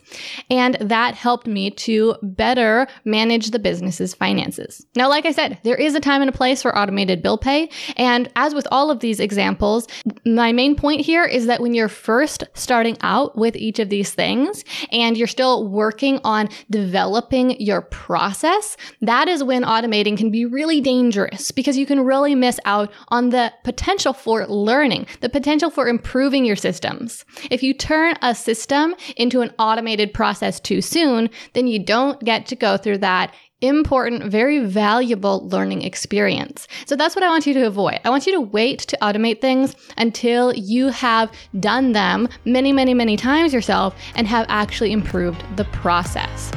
And 0.50 0.76
that 0.80 1.16
helped 1.16 1.48
me 1.48 1.72
to 1.72 2.16
better 2.22 2.88
manage 3.04 3.52
the 3.52 3.60
business's 3.60 4.14
finances. 4.14 4.86
Now, 4.96 5.10
like 5.10 5.26
I 5.26 5.32
said, 5.32 5.60
there 5.64 5.76
is 5.76 5.96
a 5.96 6.00
time 6.00 6.22
and 6.22 6.30
a 6.30 6.34
place 6.34 6.62
for 6.62 6.78
automated 6.78 7.22
bill 7.22 7.38
pay. 7.38 7.70
And 7.98 8.32
as 8.38 8.54
with 8.54 8.68
all 8.72 8.90
of 8.90 9.02
these 9.02 9.20
examples, 9.20 9.88
my 10.26 10.54
main 10.54 10.76
point 10.76 11.02
here 11.02 11.26
is 11.26 11.48
that 11.48 11.62
when 11.62 11.74
you're 11.74 11.90
first 11.90 12.46
starting 12.54 12.98
out 13.02 13.38
with 13.38 13.58
each 13.58 13.80
of 13.80 13.90
these 13.90 14.12
things 14.12 14.64
and 14.92 15.18
you're 15.18 15.28
still 15.28 15.68
working 15.68 16.22
on 16.24 16.48
developing 16.70 17.60
your 17.60 17.82
process, 17.82 18.78
that 19.02 19.28
is 19.28 19.44
when 19.44 19.64
automating 19.64 20.18
can 20.18 20.32
be 20.32 20.46
really 20.46 20.80
dangerous 20.80 21.52
because 21.52 21.78
you 21.78 21.86
can 21.86 22.00
really 22.14 22.36
miss 22.36 22.60
out 22.66 22.92
on 23.08 23.32
the 23.32 23.52
potential 23.64 24.14
for 24.14 24.46
learning, 24.46 25.08
the 25.22 25.30
potential 25.30 25.72
for 25.72 25.88
improving 25.88 26.46
your 26.46 26.56
systems. 26.56 27.26
If 27.50 27.64
you 27.64 27.74
turn 27.74 28.16
a 28.22 28.36
system 28.36 28.94
into 29.18 29.42
an 29.42 29.52
automated 29.58 30.14
process 30.14 30.60
too 30.60 30.82
soon, 30.82 31.32
then 31.54 31.66
you 31.66 31.80
don't 31.84 32.24
get 32.24 32.46
to 32.48 32.56
go 32.56 32.78
through 32.78 33.00
that 33.00 33.34
important, 33.62 34.32
very 34.32 34.60
valuable 34.60 35.48
learning 35.48 35.82
experience. 35.82 36.68
So 36.86 36.96
that's 36.96 37.16
what 37.16 37.24
I 37.24 37.30
want 37.30 37.48
you 37.48 37.54
to 37.56 37.66
avoid. 37.66 38.00
I 38.06 38.10
want 38.12 38.28
you 38.28 38.34
to 38.34 38.42
wait 38.42 38.80
to 38.92 38.98
automate 39.02 39.42
things 39.42 39.76
until 39.98 40.54
you 40.54 40.90
have 40.90 41.32
done 41.60 41.94
them 41.94 42.28
many, 42.46 42.72
many, 42.74 42.94
many 42.94 43.18
times 43.18 43.54
yourself 43.54 43.96
and 44.16 44.28
have 44.28 44.46
actually 44.50 44.92
improved 44.92 45.44
the 45.56 45.66
process. 45.66 46.52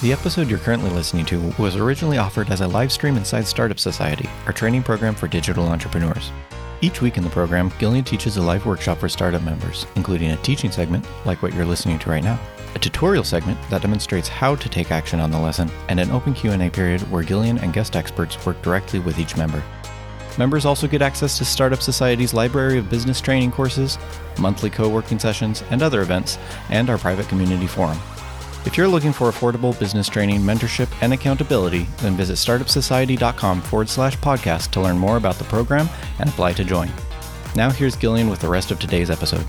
The 0.00 0.12
episode 0.12 0.48
you're 0.48 0.60
currently 0.60 0.90
listening 0.90 1.26
to 1.26 1.52
was 1.58 1.74
originally 1.74 2.18
offered 2.18 2.50
as 2.50 2.60
a 2.60 2.68
live 2.68 2.92
stream 2.92 3.16
inside 3.16 3.48
Startup 3.48 3.80
Society, 3.80 4.30
our 4.46 4.52
training 4.52 4.84
program 4.84 5.12
for 5.12 5.26
digital 5.26 5.66
entrepreneurs. 5.66 6.30
Each 6.80 7.02
week 7.02 7.16
in 7.16 7.24
the 7.24 7.30
program, 7.30 7.72
Gillian 7.80 8.04
teaches 8.04 8.36
a 8.36 8.42
live 8.42 8.64
workshop 8.64 8.98
for 8.98 9.08
startup 9.08 9.42
members, 9.42 9.86
including 9.96 10.30
a 10.30 10.36
teaching 10.36 10.70
segment, 10.70 11.04
like 11.26 11.42
what 11.42 11.52
you're 11.52 11.64
listening 11.64 11.98
to 11.98 12.10
right 12.10 12.22
now, 12.22 12.38
a 12.76 12.78
tutorial 12.78 13.24
segment 13.24 13.58
that 13.70 13.82
demonstrates 13.82 14.28
how 14.28 14.54
to 14.54 14.68
take 14.68 14.92
action 14.92 15.18
on 15.18 15.32
the 15.32 15.40
lesson, 15.40 15.68
and 15.88 15.98
an 15.98 16.12
open 16.12 16.32
Q&A 16.32 16.70
period 16.70 17.00
where 17.10 17.24
Gillian 17.24 17.58
and 17.58 17.72
guest 17.72 17.96
experts 17.96 18.46
work 18.46 18.62
directly 18.62 19.00
with 19.00 19.18
each 19.18 19.36
member. 19.36 19.64
Members 20.38 20.64
also 20.64 20.86
get 20.86 21.02
access 21.02 21.36
to 21.38 21.44
Startup 21.44 21.82
Society's 21.82 22.32
library 22.32 22.78
of 22.78 22.88
business 22.88 23.20
training 23.20 23.50
courses, 23.50 23.98
monthly 24.38 24.70
co-working 24.70 25.18
sessions, 25.18 25.64
and 25.70 25.82
other 25.82 26.02
events, 26.02 26.38
and 26.70 26.88
our 26.88 26.98
private 26.98 27.26
community 27.26 27.66
forum. 27.66 27.98
If 28.66 28.76
you're 28.76 28.88
looking 28.88 29.12
for 29.12 29.30
affordable 29.30 29.78
business 29.78 30.08
training, 30.08 30.40
mentorship, 30.40 30.88
and 31.00 31.12
accountability, 31.12 31.86
then 31.98 32.16
visit 32.16 32.34
startupsociety.com 32.34 33.62
forward 33.62 33.88
slash 33.88 34.16
podcast 34.18 34.72
to 34.72 34.80
learn 34.80 34.98
more 34.98 35.16
about 35.16 35.36
the 35.36 35.44
program 35.44 35.88
and 36.18 36.28
apply 36.28 36.52
to 36.54 36.64
join. 36.64 36.90
Now, 37.54 37.70
here's 37.70 37.96
Gillian 37.96 38.28
with 38.28 38.40
the 38.40 38.48
rest 38.48 38.70
of 38.70 38.78
today's 38.78 39.10
episode. 39.10 39.46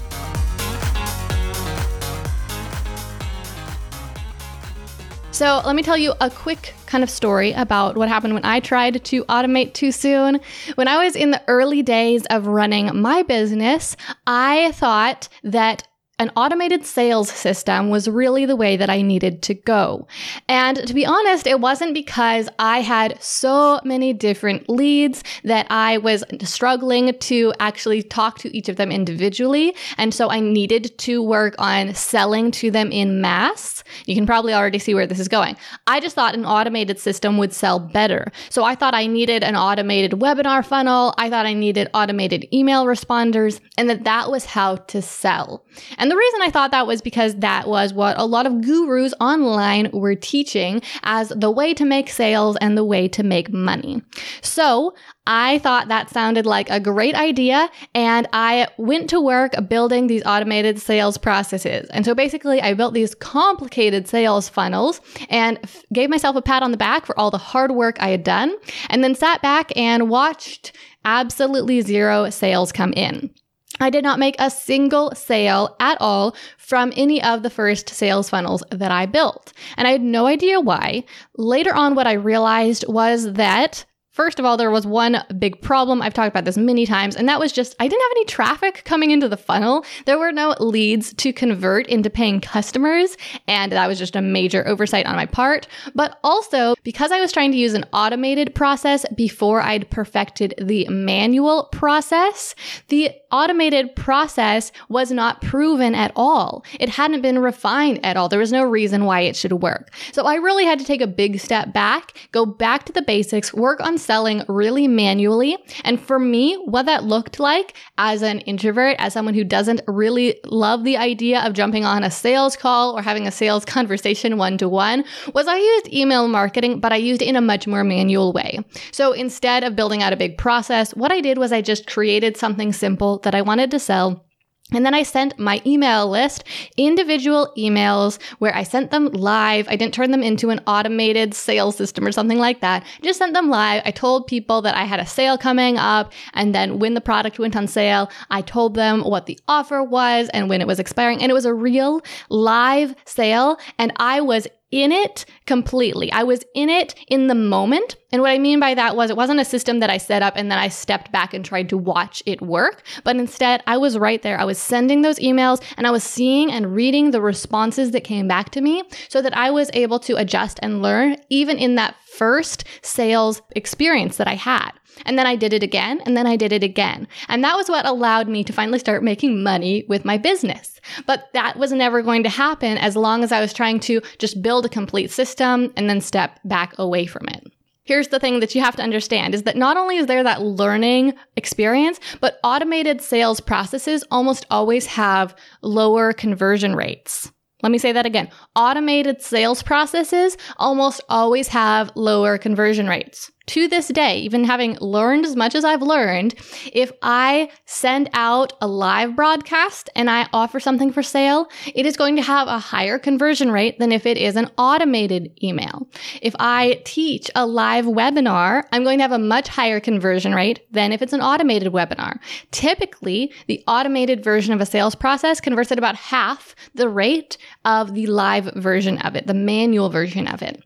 So, 5.32 5.62
let 5.66 5.75
me 5.75 5.84
tell 5.84 5.98
you 5.98 6.13
a 6.20 6.30
quick 6.30 6.74
kind 6.86 7.04
of 7.04 7.10
story 7.10 7.54
about 7.54 7.96
what 7.96 8.10
happened 8.10 8.34
when 8.34 8.44
I 8.44 8.60
tried 8.60 9.06
to 9.06 9.24
automate 9.25 9.74
too 9.74 9.92
soon. 9.92 10.42
When 10.75 10.88
I 10.89 11.06
was 11.06 11.16
in 11.16 11.32
the 11.32 11.42
early 11.48 11.82
days 11.82 12.25
of 12.25 12.48
running 12.48 13.00
my 13.00 13.24
business, 13.24 13.96
I 14.28 14.72
thought 14.74 15.30
that 15.44 15.88
an 16.20 16.32
automated 16.36 16.86
sales 16.86 17.30
system 17.30 17.90
was 17.90 18.10
really 18.10 18.46
the 18.46 18.58
way 18.58 18.76
that 18.76 18.90
I 18.90 19.02
needed 19.02 19.42
to 19.44 19.54
go. 19.54 20.06
And 20.50 20.86
to 20.86 20.94
be 20.94 21.06
honest, 21.06 21.48
it 21.48 21.62
wasn't 21.62 21.94
because 21.94 22.50
I 22.60 22.82
had 22.82 23.22
so 23.24 23.80
many 23.86 24.12
different 24.12 24.70
leads 24.70 25.24
that 25.46 25.66
I 25.70 25.98
was 25.98 26.26
struggling 26.44 27.18
to 27.18 27.54
actually 27.62 28.04
talk 28.04 28.38
to 28.40 28.56
each 28.56 28.68
of 28.68 28.76
them 28.76 28.92
individually. 28.92 29.74
And 29.98 30.14
so 30.14 30.30
I 30.30 30.42
needed 30.42 30.98
to 31.00 31.24
work 31.24 31.56
on 31.58 31.96
selling 31.96 32.52
to 32.52 32.70
them 32.70 32.92
in 32.92 33.22
mass. 33.22 33.84
You 34.06 34.14
can 34.14 34.26
probably 34.26 34.54
already 34.54 34.80
see 34.80 34.94
where 34.94 35.08
this 35.08 35.20
is 35.20 35.30
going. 35.30 35.56
I 35.88 36.02
just 36.02 36.16
thought 36.16 36.36
an 36.36 36.46
automated 36.46 37.00
system 37.00 37.38
would 37.38 37.54
sell 37.54 37.80
better. 37.80 38.32
So 38.50 38.66
I 38.66 38.76
thought 38.76 38.94
I 38.94 39.08
needed 39.08 39.44
an 39.44 39.56
automated 39.56 40.12
webinar 40.12 40.66
funnel. 40.66 41.14
I 41.18 41.30
thought 41.30 41.46
I 41.46 41.54
needed 41.54 41.90
automated 41.94 42.46
email 42.54 42.86
responders 42.86 43.62
and 43.78 43.90
that 43.90 44.04
that 44.04 44.30
was 44.30 44.44
how 44.44 44.76
to 44.76 45.02
sell. 45.02 45.66
And 45.98 46.09
and 46.10 46.16
the 46.16 46.18
reason 46.18 46.42
I 46.42 46.50
thought 46.50 46.72
that 46.72 46.88
was 46.88 47.04
because 47.04 47.36
that 47.36 47.68
was 47.68 47.94
what 47.94 48.18
a 48.18 48.25
lot 48.25 48.48
of 48.48 48.62
gurus 48.62 49.13
online 49.22 49.92
were 49.94 50.16
teaching 50.16 50.82
as 51.04 51.30
the 51.30 51.51
way 51.51 51.72
to 51.75 51.86
make 51.86 52.10
sales 52.10 52.58
and 52.62 52.75
the 52.75 52.84
way 52.84 53.08
to 53.10 53.22
make 53.22 53.54
money. 53.54 54.01
So 54.42 54.96
I 55.28 55.60
thought 55.60 55.89
that 55.89 56.10
sounded 56.10 56.48
like 56.48 56.68
a 56.72 56.80
great 56.80 57.13
idea, 57.13 57.70
and 57.94 58.28
I 58.34 58.70
went 58.80 59.12
to 59.12 59.22
work 59.22 59.54
building 59.68 60.08
these 60.08 60.24
automated 60.25 60.82
sales 60.82 61.20
processes. 61.20 61.88
And 61.92 62.04
so 62.06 62.16
basically, 62.16 62.60
I 62.60 62.74
built 62.74 62.96
these 62.96 63.13
complicated 63.13 64.08
sales 64.08 64.50
funnels 64.50 65.01
and 65.30 65.60
f- 65.62 65.84
gave 65.94 66.10
myself 66.10 66.36
a 66.36 66.42
pat 66.42 66.63
on 66.63 66.72
the 66.72 66.78
back 66.78 67.06
for 67.06 67.16
all 67.20 67.30
the 67.30 67.38
hard 67.38 67.70
work 67.70 68.01
I 68.01 68.10
had 68.10 68.24
done, 68.24 68.56
and 68.89 69.04
then 69.04 69.13
sat 69.13 69.44
back 69.44 69.72
and 69.78 70.10
watched 70.10 70.75
absolutely 71.06 71.82
zero 71.82 72.32
sales 72.32 72.72
come 72.72 72.94
in. 72.94 73.30
I 73.79 73.89
did 73.89 74.03
not 74.03 74.19
make 74.19 74.36
a 74.39 74.50
single 74.50 75.13
sale 75.15 75.75
at 75.79 75.98
all 76.01 76.36
from 76.57 76.91
any 76.95 77.21
of 77.24 77.43
the 77.43 77.50
first 77.50 77.89
sales 77.89 78.29
funnels 78.29 78.63
that 78.71 78.91
I 78.91 79.05
built. 79.05 79.53
And 79.77 79.88
I 79.88 79.91
had 79.91 80.01
no 80.01 80.27
idea 80.27 80.59
why. 80.59 81.03
Later 81.38 81.74
on, 81.74 81.95
what 81.95 82.07
I 82.07 82.13
realized 82.13 82.86
was 82.88 83.33
that 83.33 83.86
First 84.20 84.38
of 84.38 84.44
all, 84.44 84.58
there 84.58 84.70
was 84.70 84.86
one 84.86 85.24
big 85.40 85.62
problem. 85.62 86.02
I've 86.02 86.14
talked 86.14 86.28
about 86.28 86.44
this 86.44 86.58
many 86.58 86.86
times, 86.86 87.16
and 87.16 87.30
that 87.30 87.40
was 87.40 87.54
just 87.54 87.74
I 87.80 87.88
didn't 87.88 88.02
have 88.02 88.12
any 88.12 88.26
traffic 88.26 88.82
coming 88.84 89.12
into 89.12 89.30
the 89.30 89.38
funnel. 89.38 89.86
There 90.04 90.20
were 90.20 90.34
no 90.34 90.58
leads 90.60 91.14
to 91.14 91.32
convert 91.32 91.88
into 91.88 92.10
paying 92.10 92.42
customers, 92.42 93.16
and 93.48 93.72
that 93.72 93.88
was 93.88 93.98
just 93.98 94.18
a 94.18 94.22
major 94.22 94.68
oversight 94.68 95.06
on 95.06 95.16
my 95.16 95.26
part. 95.26 95.70
But 95.96 96.20
also, 96.22 96.76
because 96.84 97.14
I 97.14 97.22
was 97.22 97.32
trying 97.32 97.54
to 97.54 97.58
use 97.58 97.74
an 97.74 97.86
automated 97.94 98.54
process 98.56 99.06
before 99.16 99.62
I'd 99.62 99.90
perfected 99.90 100.54
the 100.58 100.86
manual 100.90 101.70
process, 101.72 102.56
the 102.90 103.12
automated 103.32 103.96
process 103.96 104.74
was 104.90 105.12
not 105.12 105.42
proven 105.42 105.96
at 105.96 106.12
all. 106.18 106.66
It 106.78 106.90
hadn't 106.90 107.22
been 107.22 107.40
refined 107.40 108.04
at 108.06 108.18
all. 108.18 108.28
There 108.28 108.40
was 108.40 108.52
no 108.52 108.64
reason 108.64 109.06
why 109.06 109.22
it 109.22 109.38
should 109.38 109.54
work. 109.54 109.94
So 110.12 110.26
I 110.26 110.36
really 110.36 110.66
had 110.66 110.80
to 110.80 110.86
take 110.86 111.00
a 111.00 111.08
big 111.08 111.40
step 111.40 111.72
back, 111.72 112.18
go 112.34 112.46
back 112.46 112.84
to 112.86 112.92
the 112.92 113.02
basics, 113.02 113.54
work 113.54 113.80
on 113.80 113.98
selling 114.10 114.44
really 114.48 114.88
manually. 114.88 115.56
And 115.84 116.01
for 116.01 116.18
me, 116.18 116.56
what 116.66 116.88
that 116.88 117.04
looked 117.04 117.39
like 117.39 117.75
as 118.00 118.24
an 118.24 118.39
introvert, 118.39 118.96
as 118.98 119.13
someone 119.13 119.36
who 119.36 119.44
doesn't 119.44 119.82
really 119.86 120.39
love 120.46 120.84
the 120.84 120.98
idea 120.98 121.42
of 121.46 121.54
jumping 121.54 121.86
on 121.86 122.04
a 122.04 122.10
sales 122.10 122.56
call 122.56 122.98
or 122.98 123.04
having 123.04 123.28
a 123.28 123.32
sales 123.32 123.66
conversation 123.75 124.39
one 124.39 124.58
to 124.58 124.68
one, 124.68 125.06
was 125.36 125.46
I 125.46 125.58
used 125.58 125.94
email 125.94 126.28
marketing, 126.28 126.80
but 126.80 126.92
I 126.92 126.96
used 126.96 127.22
it 127.22 127.28
in 127.28 127.36
a 127.36 127.42
much 127.42 127.68
more 127.68 127.84
manual 127.84 128.34
way. 128.34 128.58
So 128.92 129.12
instead 129.12 129.63
of 129.63 129.75
building 129.75 130.01
out 130.01 130.12
a 130.12 130.18
big 130.18 130.39
process, 130.39 130.96
what 130.96 131.12
I 131.12 131.22
did 131.22 131.38
was 131.38 131.51
I 131.51 131.62
just 131.62 131.86
created 131.86 132.36
something 132.36 132.74
simple 132.74 133.20
that 133.20 133.36
I 133.36 133.44
wanted 133.44 133.70
to 133.70 133.80
sell 133.80 134.25
And 134.72 134.86
then 134.86 134.94
I 134.94 135.04
sent 135.04 135.40
my 135.40 135.62
email 135.66 136.08
list 136.08 136.44
individual 136.78 137.52
emails 137.58 138.22
where 138.38 138.56
I 138.56 138.64
sent 138.64 138.92
them 138.92 139.08
live. 139.08 139.68
I 139.68 139.76
didn't 139.76 139.94
turn 139.94 140.12
them 140.12 140.22
into 140.22 140.50
an 140.50 140.62
automated 140.68 141.34
sales 141.34 141.76
system 141.76 142.06
or 142.06 142.12
something 142.12 142.38
like 142.38 142.62
that. 142.62 142.84
I 142.84 143.04
just 143.04 143.20
sent 143.20 143.34
them 143.34 143.50
live. 143.50 143.82
I 143.86 143.92
told 143.92 144.28
people 144.28 144.62
that 144.62 144.76
I 144.76 144.84
had 144.84 145.00
a 145.00 145.06
sale 145.06 145.38
coming 145.38 145.78
up. 145.78 146.12
And 146.34 146.54
then 146.54 146.80
when 146.80 146.94
the 146.94 147.02
product 147.02 147.40
went 147.40 147.56
on 147.56 147.68
sale, 147.68 148.12
I 148.30 148.42
told 148.42 148.76
them 148.76 149.02
what 149.02 149.26
the 149.26 149.40
offer 149.48 149.84
was 149.84 150.30
and 150.30 150.50
when 150.50 150.62
it 150.62 150.68
was 150.68 150.80
expiring. 150.80 151.22
And 151.22 151.32
it 151.32 151.34
was 151.34 151.46
a 151.46 151.54
real 151.54 152.02
live 152.30 152.96
sale. 153.06 153.58
And 153.78 153.92
I 153.98 154.22
was 154.22 154.48
in 154.72 154.92
it 154.92 155.26
completely. 155.46 156.12
I 156.12 156.24
was 156.24 156.44
in 156.54 156.70
it 156.70 156.96
in 157.08 157.28
the 157.28 157.36
moment. 157.36 157.96
And 158.12 158.22
what 158.22 158.32
I 158.32 158.38
mean 158.38 158.60
by 158.60 158.74
that 158.74 158.96
was 158.96 159.10
it 159.10 159.18
wasn't 159.18 159.40
a 159.40 159.46
system 159.46 159.80
that 159.80 159.90
I 159.90 159.98
set 159.98 160.22
up 160.22 160.34
and 160.36 160.52
then 160.52 160.58
I 160.58 160.68
stepped 160.68 161.12
back 161.12 161.34
and 161.34 161.44
tried 161.44 161.70
to 161.70 161.78
watch 161.78 162.24
it 162.26 162.42
work, 162.42 162.84
but 163.04 163.16
instead 163.16 163.64
I 163.68 163.78
was 163.78 163.98
right 163.98 164.22
there. 164.22 164.40
I 164.40 164.46
was 164.46 164.58
sending 164.58 165.02
those 165.02 165.20
emails 165.20 165.62
and 165.78 165.86
I 165.86 165.92
was 165.92 166.04
seeing 166.04 166.52
and 166.52 166.76
reading 166.76 167.12
the 167.12 167.22
responses 167.22 167.92
that 167.92 168.04
came 168.04 168.28
back 168.28 168.50
to 168.52 168.62
me 168.62 168.84
so 169.10 169.22
that 169.22 169.38
I 169.38 169.52
was 169.52 169.70
able 169.74 170.00
to 170.00 170.16
adjust 170.16 170.60
and 170.62 170.82
learn 170.82 171.18
even 171.30 171.58
in 171.58 171.76
that 171.76 171.96
first 172.20 172.66
sales 172.82 173.42
experience 173.56 174.18
that 174.18 174.28
I 174.28 174.36
had. 174.36 174.72
And 175.06 175.18
then 175.18 175.26
I 175.26 175.38
did 175.38 175.54
it 175.54 175.64
again, 175.64 176.02
and 176.06 176.18
then 176.18 176.28
I 176.28 176.36
did 176.36 176.52
it 176.52 176.64
again. 176.64 177.08
And 177.30 177.42
that 177.46 177.56
was 177.56 177.70
what 177.70 177.86
allowed 177.86 178.28
me 178.28 178.44
to 178.44 178.52
finally 178.52 178.80
start 178.80 179.04
making 179.04 179.42
money 179.42 179.86
with 179.88 180.04
my 180.04 180.18
business. 180.18 180.82
But 181.08 181.30
that 181.34 181.58
was 181.58 181.72
never 181.72 182.02
going 182.02 182.24
to 182.24 182.30
happen 182.30 182.78
as 182.78 182.98
long 182.98 183.24
as 183.24 183.32
I 183.32 183.40
was 183.40 183.54
trying 183.54 183.80
to 183.82 184.02
just 184.18 184.42
build 184.42 184.66
a 184.66 184.70
complete 184.70 185.12
system 185.12 185.72
and 185.78 185.90
then 185.90 186.02
step 186.02 186.42
back 186.44 186.78
away 186.78 187.06
from 187.06 187.30
it. 187.30 187.48
Here's 187.86 188.10
the 188.10 188.20
thing 188.20 188.42
that 188.42 188.54
you 188.54 188.62
have 188.62 188.76
to 188.76 188.84
understand 188.84 189.34
is 189.34 189.44
that 189.44 189.56
not 189.56 189.78
only 189.78 189.96
is 189.96 190.08
there 190.08 190.24
that 190.24 190.42
learning 190.42 191.14
experience, 191.38 192.02
but 192.20 192.38
automated 192.44 193.02
sales 193.02 193.40
processes 193.40 194.04
almost 194.12 194.46
always 194.52 194.86
have 194.88 195.36
lower 195.62 196.12
conversion 196.12 196.76
rates. 196.76 197.32
Let 197.62 197.72
me 197.72 197.78
say 197.78 197.92
that 197.92 198.06
again. 198.06 198.30
Automated 198.56 199.22
sales 199.22 199.62
processes 199.63 200.38
almost 200.58 201.01
always 201.10 201.50
have 201.50 201.92
lower 201.96 202.38
conversion 202.38 202.88
rates 202.88 203.32
to 203.50 203.68
this 203.68 203.88
day, 203.88 204.20
even 204.20 204.44
having 204.44 204.77
learned 204.79 205.25
as 205.25 205.36
much 205.36 205.56
as 205.56 205.65
I've 205.65 205.82
learned, 205.82 206.36
if 206.72 206.91
I 207.01 207.50
send 207.65 208.08
out 208.13 208.53
a 208.62 208.68
live 208.68 209.15
broadcast 209.15 209.89
and 209.96 210.08
I 210.08 210.27
offer 210.34 210.60
something 210.60 210.91
for 210.91 211.01
sale, 211.01 211.48
it 211.74 211.88
is 211.88 211.98
going 211.98 212.15
to 212.18 212.22
have 212.22 212.48
a 212.48 212.60
higher 212.60 213.00
conversion 213.00 213.51
rate 213.51 213.79
than 213.79 213.91
if 213.91 214.06
it 214.06 214.18
is 214.18 214.36
an 214.36 214.51
automated 214.60 215.32
email. 215.44 215.89
If 216.22 216.36
I 216.38 216.82
teach 216.86 217.32
a 217.34 217.48
live 217.48 217.86
webinar, 217.86 218.65
I'm 218.72 218.84
going 218.84 219.00
to 219.00 219.03
have 219.03 219.12
a 219.12 219.18
much 219.18 219.48
higher 219.48 219.79
conversion 219.79 220.36
rate 220.36 220.60
than 220.72 220.91
if 220.91 221.01
it's 221.01 221.13
an 221.13 221.22
automated 221.22 221.74
webinar. 221.74 222.20
Typically, 222.51 223.34
the 223.48 223.63
automated 223.65 224.24
version 224.24 224.53
of 224.53 224.62
a 224.62 224.65
sales 224.65 224.94
process 224.94 225.41
converts 225.41 225.72
at 225.72 225.79
about 225.79 225.96
half 225.96 226.53
the 226.75 226.88
rate 226.88 227.39
of 227.65 227.96
the 227.96 228.06
live 228.06 228.46
version 228.58 229.00
of 229.00 229.15
it, 229.15 229.25
the 229.25 229.34
manual 229.34 229.89
version 229.89 230.27
of 230.27 230.44
it. 230.44 230.63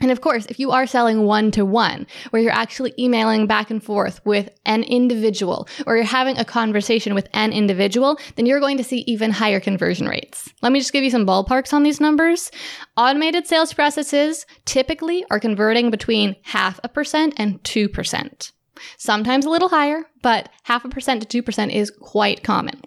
And 0.00 0.10
of 0.10 0.20
course, 0.20 0.46
if 0.46 0.58
you 0.58 0.70
are 0.70 0.86
selling 0.86 1.24
one 1.24 1.50
to 1.52 1.64
one, 1.64 2.06
where 2.30 2.42
you're 2.42 2.50
actually 2.50 2.94
emailing 2.98 3.46
back 3.46 3.70
and 3.70 3.82
forth 3.82 4.24
with 4.24 4.48
an 4.64 4.82
individual, 4.84 5.68
or 5.86 5.96
you're 5.96 6.04
having 6.04 6.38
a 6.38 6.44
conversation 6.44 7.14
with 7.14 7.28
an 7.34 7.52
individual, 7.52 8.18
then 8.36 8.46
you're 8.46 8.60
going 8.60 8.78
to 8.78 8.84
see 8.84 9.04
even 9.06 9.30
higher 9.30 9.60
conversion 9.60 10.08
rates. 10.08 10.52
Let 10.62 10.72
me 10.72 10.80
just 10.80 10.92
give 10.92 11.04
you 11.04 11.10
some 11.10 11.26
ballparks 11.26 11.72
on 11.72 11.82
these 11.82 12.00
numbers. 12.00 12.50
Automated 12.96 13.46
sales 13.46 13.72
processes 13.72 14.46
typically 14.64 15.24
are 15.30 15.38
converting 15.38 15.90
between 15.90 16.36
half 16.42 16.80
a 16.82 16.88
percent 16.88 17.34
and 17.36 17.62
2%. 17.62 18.52
Sometimes 18.96 19.44
a 19.44 19.50
little 19.50 19.68
higher, 19.68 20.04
but 20.22 20.48
half 20.64 20.84
a 20.84 20.88
percent 20.88 21.28
to 21.28 21.42
2% 21.42 21.72
is 21.72 21.90
quite 21.90 22.42
common. 22.42 22.80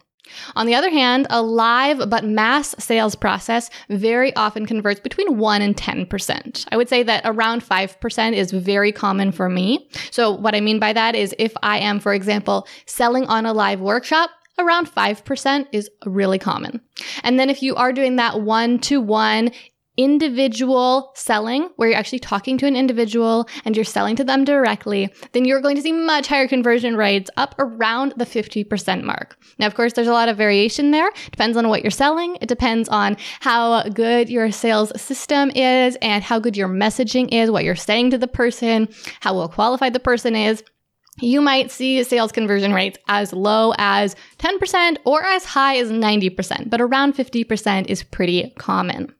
On 0.55 0.65
the 0.65 0.75
other 0.75 0.89
hand, 0.89 1.27
a 1.29 1.41
live 1.41 2.09
but 2.09 2.23
mass 2.23 2.75
sales 2.79 3.15
process 3.15 3.69
very 3.89 4.35
often 4.35 4.65
converts 4.65 4.99
between 4.99 5.37
1 5.37 5.61
and 5.61 5.75
10%. 5.75 6.65
I 6.71 6.77
would 6.77 6.89
say 6.89 7.03
that 7.03 7.21
around 7.25 7.63
5% 7.63 8.33
is 8.33 8.51
very 8.51 8.91
common 8.91 9.31
for 9.31 9.49
me. 9.49 9.89
So, 10.11 10.31
what 10.31 10.55
I 10.55 10.61
mean 10.61 10.79
by 10.79 10.93
that 10.93 11.15
is 11.15 11.35
if 11.37 11.53
I 11.63 11.79
am, 11.79 11.99
for 11.99 12.13
example, 12.13 12.67
selling 12.85 13.25
on 13.25 13.45
a 13.45 13.53
live 13.53 13.81
workshop, 13.81 14.29
around 14.57 14.89
5% 14.89 15.67
is 15.71 15.89
really 16.05 16.39
common. 16.39 16.81
And 17.23 17.39
then 17.39 17.49
if 17.49 17.61
you 17.61 17.75
are 17.75 17.91
doing 17.91 18.15
that 18.15 18.41
one 18.41 18.79
to 18.79 19.01
one 19.01 19.51
individual 19.97 21.11
selling, 21.15 21.69
where 21.75 21.89
you're 21.89 21.97
actually 21.97 22.19
talking 22.19 22.57
to 22.57 22.67
an 22.67 22.75
individual 22.75 23.47
and 23.63 23.75
you're 23.75 23.85
selling 23.85 24.15
to 24.15 24.23
them 24.23 24.43
directly, 24.43 25.13
then 25.31 25.45
you're 25.45 25.61
going 25.61 25.75
to 25.75 25.81
see 25.81 25.91
much 25.91 26.27
higher 26.27 26.47
conversion 26.47 26.95
rates 26.95 27.29
up 27.37 27.55
around 27.59 28.13
the 28.17 28.25
50% 28.25 29.03
mark. 29.03 29.37
Now, 29.57 29.67
of 29.67 29.75
course, 29.75 29.93
there's 29.93 30.07
a 30.07 30.13
lot 30.13 30.29
of 30.29 30.37
variation 30.37 30.91
there. 30.91 31.09
Depends 31.31 31.57
on 31.57 31.69
what 31.69 31.81
you're 31.81 31.91
selling. 31.91 32.37
It 32.41 32.49
depends 32.49 32.89
on 32.89 33.17
how 33.39 33.83
good 33.89 34.29
your 34.29 34.51
sales 34.51 34.99
system 34.99 35.49
is 35.51 35.97
and 36.01 36.23
how 36.23 36.39
good 36.39 36.57
your 36.57 36.69
messaging 36.69 37.31
is, 37.31 37.49
what 37.51 37.63
you're 37.63 37.75
saying 37.75 38.11
to 38.11 38.17
the 38.17 38.27
person, 38.27 38.89
how 39.21 39.35
well 39.35 39.49
qualified 39.49 39.93
the 39.93 39.99
person 39.99 40.35
is 40.35 40.63
you 41.21 41.39
might 41.41 41.71
see 41.71 42.03
sales 42.03 42.31
conversion 42.31 42.73
rates 42.73 42.97
as 43.07 43.31
low 43.31 43.73
as 43.77 44.15
10% 44.39 44.97
or 45.05 45.23
as 45.23 45.45
high 45.45 45.77
as 45.77 45.89
90%, 45.89 46.69
but 46.69 46.81
around 46.81 47.15
50% 47.15 47.87
is 47.87 48.03
pretty 48.03 48.53
common. 48.57 49.13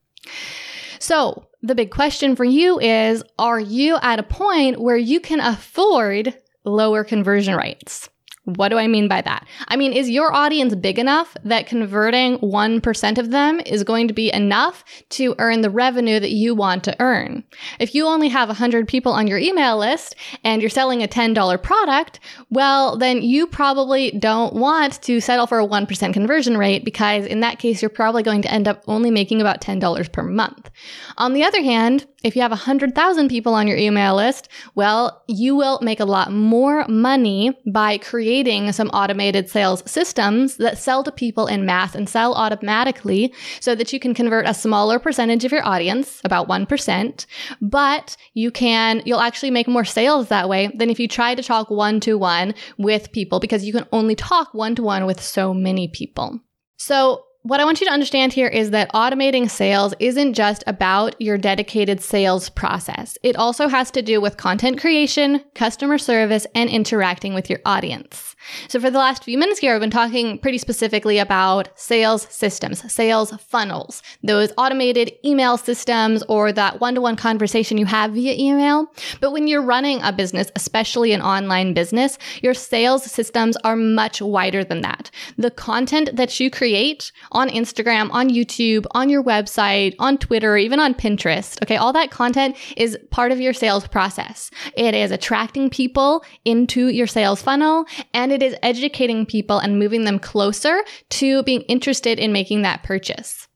So, 1.00 1.48
the 1.62 1.76
big 1.76 1.92
question 1.92 2.36
for 2.36 2.44
you 2.44 2.80
is 2.80 3.24
Are 3.40 3.60
you 3.60 3.98
at 4.02 4.20
a 4.20 4.24
point 4.24 4.80
where 4.80 4.98
you 4.98 5.20
can 5.20 5.40
afford 5.40 6.34
lower 6.64 7.04
conversion 7.04 7.56
rates? 7.56 8.10
What 8.46 8.70
do 8.70 8.78
I 8.78 8.88
mean 8.88 9.08
by 9.08 9.22
that? 9.22 9.48
I 9.68 9.76
mean, 9.76 9.92
is 9.92 10.10
your 10.10 10.34
audience 10.34 10.76
big 10.76 11.00
enough 11.00 11.36
that 11.44 11.66
converting 11.66 12.38
1% 12.40 13.18
of 13.18 13.32
them 13.32 13.60
is 13.66 13.84
going 13.84 14.08
to 14.08 14.14
be 14.14 14.32
enough 14.32 14.84
to 15.12 15.34
earn 15.40 15.62
the 15.62 15.72
revenue 15.72 16.20
that 16.20 16.30
you 16.30 16.54
want 16.54 16.84
to 16.84 16.96
earn? 17.00 17.44
If 17.80 17.96
you 17.96 18.06
only 18.06 18.30
have 18.30 18.48
100 18.48 18.88
people 18.88 19.12
on 19.12 19.26
your 19.26 19.40
email 19.40 19.78
list 19.80 20.16
and 20.44 20.62
you're 20.62 20.70
selling 20.70 21.02
a 21.02 21.08
$10 21.08 21.64
product, 21.64 22.20
well, 22.52 22.98
then 22.98 23.24
you 23.24 23.48
probably 23.48 24.12
don't 24.12 24.54
want 24.54 25.02
to 25.02 25.20
settle 25.20 25.48
for 25.48 25.60
a 25.60 25.68
1% 25.68 26.14
conversion 26.14 26.56
rate 26.56 26.86
because 26.86 27.26
in 27.26 27.40
that 27.40 27.58
case, 27.58 27.82
you're 27.82 27.90
probably 27.90 28.22
going 28.22 28.44
to 28.44 28.52
end 28.52 28.68
up 28.68 28.84
only 28.88 29.10
making 29.10 29.42
about 29.42 29.60
$10 29.60 30.12
per 30.12 30.22
month. 30.22 30.70
On 31.18 31.34
the 31.34 31.44
other 31.44 31.64
hand, 31.64 32.06
if 32.26 32.36
you 32.36 32.42
have 32.42 32.50
100,000 32.50 33.30
people 33.30 33.54
on 33.54 33.68
your 33.68 33.78
email 33.78 34.16
list, 34.16 34.50
well, 34.74 35.24
you 35.28 35.56
will 35.56 35.80
make 35.84 36.00
a 36.00 36.06
lot 36.06 36.32
more 36.32 36.84
money 36.88 37.56
by 37.72 38.00
creating 38.00 38.72
some 38.72 38.90
automated 38.90 39.48
sales 39.48 39.84
systems 39.90 40.58
that 40.58 40.80
sell 40.80 41.04
to 41.04 41.12
people 41.12 41.46
in 41.46 41.68
mass 41.68 41.94
and 41.94 42.10
sell 42.10 42.34
automatically 42.34 43.32
so 43.60 43.76
that 43.76 43.94
you 43.94 44.00
can 44.00 44.16
convert 44.16 44.48
a 44.48 44.56
smaller 44.56 44.98
percentage 44.98 45.46
of 45.46 45.52
your 45.52 45.64
audience, 45.64 46.20
about 46.24 46.48
1%, 46.48 47.26
but 47.62 48.18
you 48.34 48.50
can, 48.50 49.04
you'll 49.06 49.22
actually 49.22 49.52
make 49.52 49.68
more 49.68 49.86
sales 49.86 50.28
that 50.30 50.50
way 50.50 50.72
than 50.76 50.90
if 50.90 51.00
you 51.00 51.08
try 51.08 51.36
to 51.36 51.44
talk 51.44 51.70
one 51.70 52.00
to 52.00 52.18
one 52.18 52.56
with 52.80 53.12
people 53.12 53.40
because 53.40 53.64
you 53.64 53.72
can 53.72 53.86
only 53.92 54.16
talk 54.16 54.52
one 54.52 54.74
to 54.74 54.82
one 54.82 55.06
with 55.06 55.22
so 55.22 55.54
many 55.54 55.88
people. 55.88 56.40
So 56.78 57.24
what 57.46 57.60
I 57.60 57.64
want 57.64 57.80
you 57.80 57.86
to 57.86 57.94
understand 57.94 58.34
here 58.34 58.48
is 58.48 58.72
that 58.72 58.92
automating 58.94 59.48
sales 59.48 59.94
isn't 60.00 60.34
just 60.34 60.64
about 60.66 61.22
your 61.22 61.38
dedicated 61.38 62.02
sales 62.02 62.50
process. 62.50 63.20
It 63.22 63.36
also 63.36 63.68
has 63.68 63.92
to 63.92 64.02
do 64.02 64.20
with 64.20 64.38
content 64.38 64.82
creation, 64.82 65.44
customer 65.54 66.00
service, 66.00 66.48
and 66.56 66.72
interacting 66.72 67.36
with 67.36 67.48
your 67.48 67.60
audience. 67.64 68.35
So 68.68 68.80
for 68.80 68.90
the 68.90 68.98
last 68.98 69.24
few 69.24 69.38
minutes 69.38 69.60
here, 69.60 69.74
I've 69.74 69.82
been 69.82 69.90
talking 69.90 70.40
pretty 70.40 70.58
specifically 70.58 71.18
about 71.18 71.70
sales 71.76 72.28
systems, 72.30 72.92
sales 72.92 73.32
funnels, 73.40 74.02
those 74.24 74.52
automated 74.58 75.12
email 75.24 75.58
systems 75.58 76.24
or 76.30 76.52
that 76.52 76.80
one-to-one 76.80 77.16
conversation 77.16 77.78
you 77.78 77.86
have 77.86 78.14
via 78.14 78.34
email. 78.34 78.88
But 79.22 79.32
when 79.32 79.48
you're 79.48 79.62
running 79.62 80.02
a 80.02 80.12
business, 80.12 80.52
especially 80.56 81.12
an 81.12 81.22
online 81.22 81.74
business, 81.74 82.18
your 82.42 82.54
sales 82.54 83.04
systems 83.04 83.58
are 83.64 83.76
much 83.76 84.22
wider 84.22 84.64
than 84.64 84.82
that. 84.82 85.12
The 85.38 85.52
content 85.52 86.16
that 86.16 86.40
you 86.40 86.50
create 86.50 87.12
on 87.32 87.50
Instagram, 87.50 88.12
on 88.12 88.30
YouTube, 88.30 88.86
on 88.92 89.10
your 89.10 89.24
website, 89.24 89.96
on 90.00 90.18
Twitter, 90.18 90.58
even 90.58 90.80
on 90.80 90.94
Pinterest, 90.94 91.62
okay, 91.64 91.78
all 91.78 91.94
that 91.94 92.12
content 92.12 92.56
is 92.78 92.98
part 93.12 93.32
of 93.32 93.40
your 93.40 93.54
sales 93.54 93.88
process. 93.88 94.52
It 94.76 94.94
is 94.94 95.12
attracting 95.12 95.70
people 95.70 96.24
into 96.44 96.90
your 96.90 97.08
sales 97.08 97.42
funnel 97.42 97.86
and 98.14 98.32
it 98.36 98.44
is 98.44 98.56
educating 98.62 99.26
people 99.26 99.58
and 99.58 99.80
moving 99.80 100.04
them 100.06 100.20
closer 100.20 100.84
to 101.10 101.42
being 101.44 101.62
interested 101.62 102.20
in 102.20 102.32
making 102.32 102.62
that 102.62 102.84
purchase. 102.84 103.48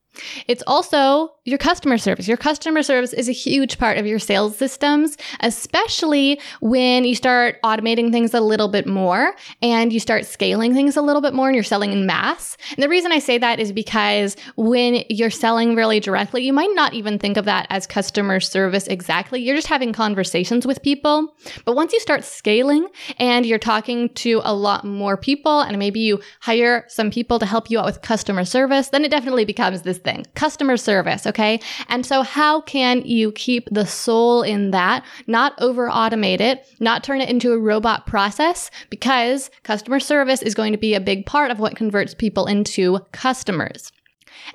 It's 0.48 0.64
also 0.68 1.32
your 1.46 1.58
customer 1.58 1.98
service. 1.98 2.28
Your 2.28 2.38
customer 2.38 2.84
service 2.84 3.14
is 3.14 3.28
a 3.28 3.34
huge 3.34 3.78
part 3.78 3.98
of 3.98 4.06
your 4.06 4.20
sales 4.20 4.56
systems, 4.56 5.18
especially 5.40 6.40
when 6.62 7.04
you 7.04 7.16
start 7.16 7.62
automating 7.64 8.12
things 8.12 8.34
a 8.34 8.42
little 8.42 8.68
bit 8.68 8.86
more 8.86 9.34
and 9.62 9.92
you 9.92 10.00
start 10.00 10.26
scaling 10.26 10.74
things 10.74 10.96
a 10.96 11.02
little 11.02 11.22
bit 11.22 11.34
more 11.34 11.48
and 11.48 11.56
you're 11.56 11.64
selling 11.64 11.92
in 11.92 12.06
mass. 12.06 12.56
And 12.72 12.84
the 12.84 12.90
reason 12.90 13.12
I 13.12 13.20
say 13.20 13.38
that 13.40 13.60
is 13.60 13.72
because 13.72 14.36
when 14.56 15.04
you're 15.10 15.30
selling 15.32 15.76
really 15.76 16.00
directly, 16.00 16.44
you 16.44 16.54
might 16.54 16.74
not 16.74 16.94
even 16.94 17.18
think 17.18 17.38
of 17.38 17.46
that 17.46 17.66
as 17.70 17.88
customer 17.88 18.40
service 18.40 18.88
exactly. 18.88 19.42
You're 19.42 19.56
just 19.56 19.68
having 19.68 19.94
conversations 19.94 20.68
with 20.68 20.84
people. 20.84 21.34
But 21.66 21.76
once 21.76 21.94
you 21.94 22.00
start 22.00 22.24
scaling 22.24 22.88
and 23.18 23.46
you're 23.46 23.60
talking 23.60 24.10
to 24.10 24.42
a 24.44 24.54
lot 24.54 24.86
more 24.86 25.18
people 25.18 25.62
and 25.62 25.80
maybe 25.80 26.00
you 26.00 26.22
hire 26.42 26.86
some 26.88 27.10
people 27.10 27.40
to 27.40 27.46
help 27.46 27.72
you 27.72 27.80
out 27.80 27.86
with 27.86 28.02
customer 28.02 28.46
service, 28.46 28.90
then 28.90 29.04
it 29.04 29.12
definitely 29.12 29.46
becomes 29.46 29.82
this 29.82 29.98
thing 29.98 30.09
customer 30.36 30.78
service. 30.78 31.26
Okay. 31.26 31.60
And 31.88 32.06
so, 32.06 32.22
how 32.22 32.62
can 32.62 33.02
you 33.02 33.32
keep 33.32 33.68
the 33.72 33.86
soul 33.86 34.42
in 34.42 34.72
that, 34.72 35.04
not 35.28 35.54
over 35.60 35.90
automate 35.90 36.42
it, 36.42 36.66
not 36.80 37.04
turn 37.04 37.22
it 37.22 37.30
into 37.30 37.52
a 37.52 37.60
robot 37.60 38.06
process? 38.06 38.72
Because 38.90 39.50
customer 39.64 40.00
service 40.00 40.42
is 40.42 40.56
going 40.56 40.72
to 40.72 40.78
be 40.78 40.94
a 40.94 41.02
big 41.02 41.26
part 41.26 41.52
of 41.52 41.60
what 41.60 41.76
converts 41.76 42.14
people 42.14 42.46
into 42.46 43.00
customers. 43.12 43.92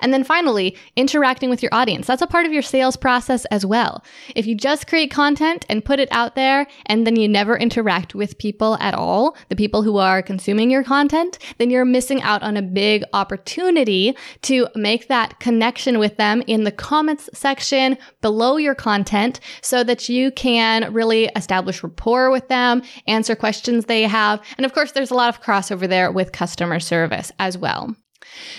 And 0.01 0.13
then 0.13 0.23
finally, 0.23 0.77
interacting 0.95 1.49
with 1.49 1.61
your 1.61 1.73
audience. 1.73 2.07
That's 2.07 2.21
a 2.21 2.27
part 2.27 2.45
of 2.45 2.53
your 2.53 2.61
sales 2.61 2.95
process 2.95 3.45
as 3.45 3.65
well. 3.65 4.03
If 4.35 4.45
you 4.47 4.55
just 4.55 4.87
create 4.87 5.11
content 5.11 5.65
and 5.69 5.85
put 5.85 5.99
it 5.99 6.09
out 6.11 6.35
there 6.35 6.67
and 6.85 7.05
then 7.05 7.15
you 7.15 7.27
never 7.27 7.57
interact 7.57 8.15
with 8.15 8.37
people 8.37 8.77
at 8.79 8.93
all, 8.93 9.35
the 9.49 9.55
people 9.55 9.83
who 9.83 9.97
are 9.97 10.21
consuming 10.21 10.69
your 10.69 10.83
content, 10.83 11.39
then 11.57 11.69
you're 11.69 11.85
missing 11.85 12.21
out 12.21 12.43
on 12.43 12.57
a 12.57 12.61
big 12.61 13.03
opportunity 13.13 14.15
to 14.43 14.67
make 14.75 15.07
that 15.07 15.39
connection 15.39 15.99
with 15.99 16.17
them 16.17 16.43
in 16.47 16.63
the 16.63 16.71
comments 16.71 17.29
section 17.33 17.97
below 18.21 18.57
your 18.57 18.75
content 18.75 19.39
so 19.61 19.83
that 19.83 20.09
you 20.09 20.31
can 20.31 20.91
really 20.93 21.25
establish 21.35 21.83
rapport 21.83 22.31
with 22.31 22.47
them, 22.47 22.81
answer 23.07 23.35
questions 23.35 23.85
they 23.85 24.03
have. 24.03 24.41
And 24.57 24.65
of 24.65 24.73
course, 24.73 24.91
there's 24.91 25.11
a 25.11 25.15
lot 25.15 25.29
of 25.29 25.41
crossover 25.41 25.87
there 25.87 26.11
with 26.11 26.31
customer 26.31 26.79
service 26.79 27.31
as 27.39 27.57
well. 27.57 27.95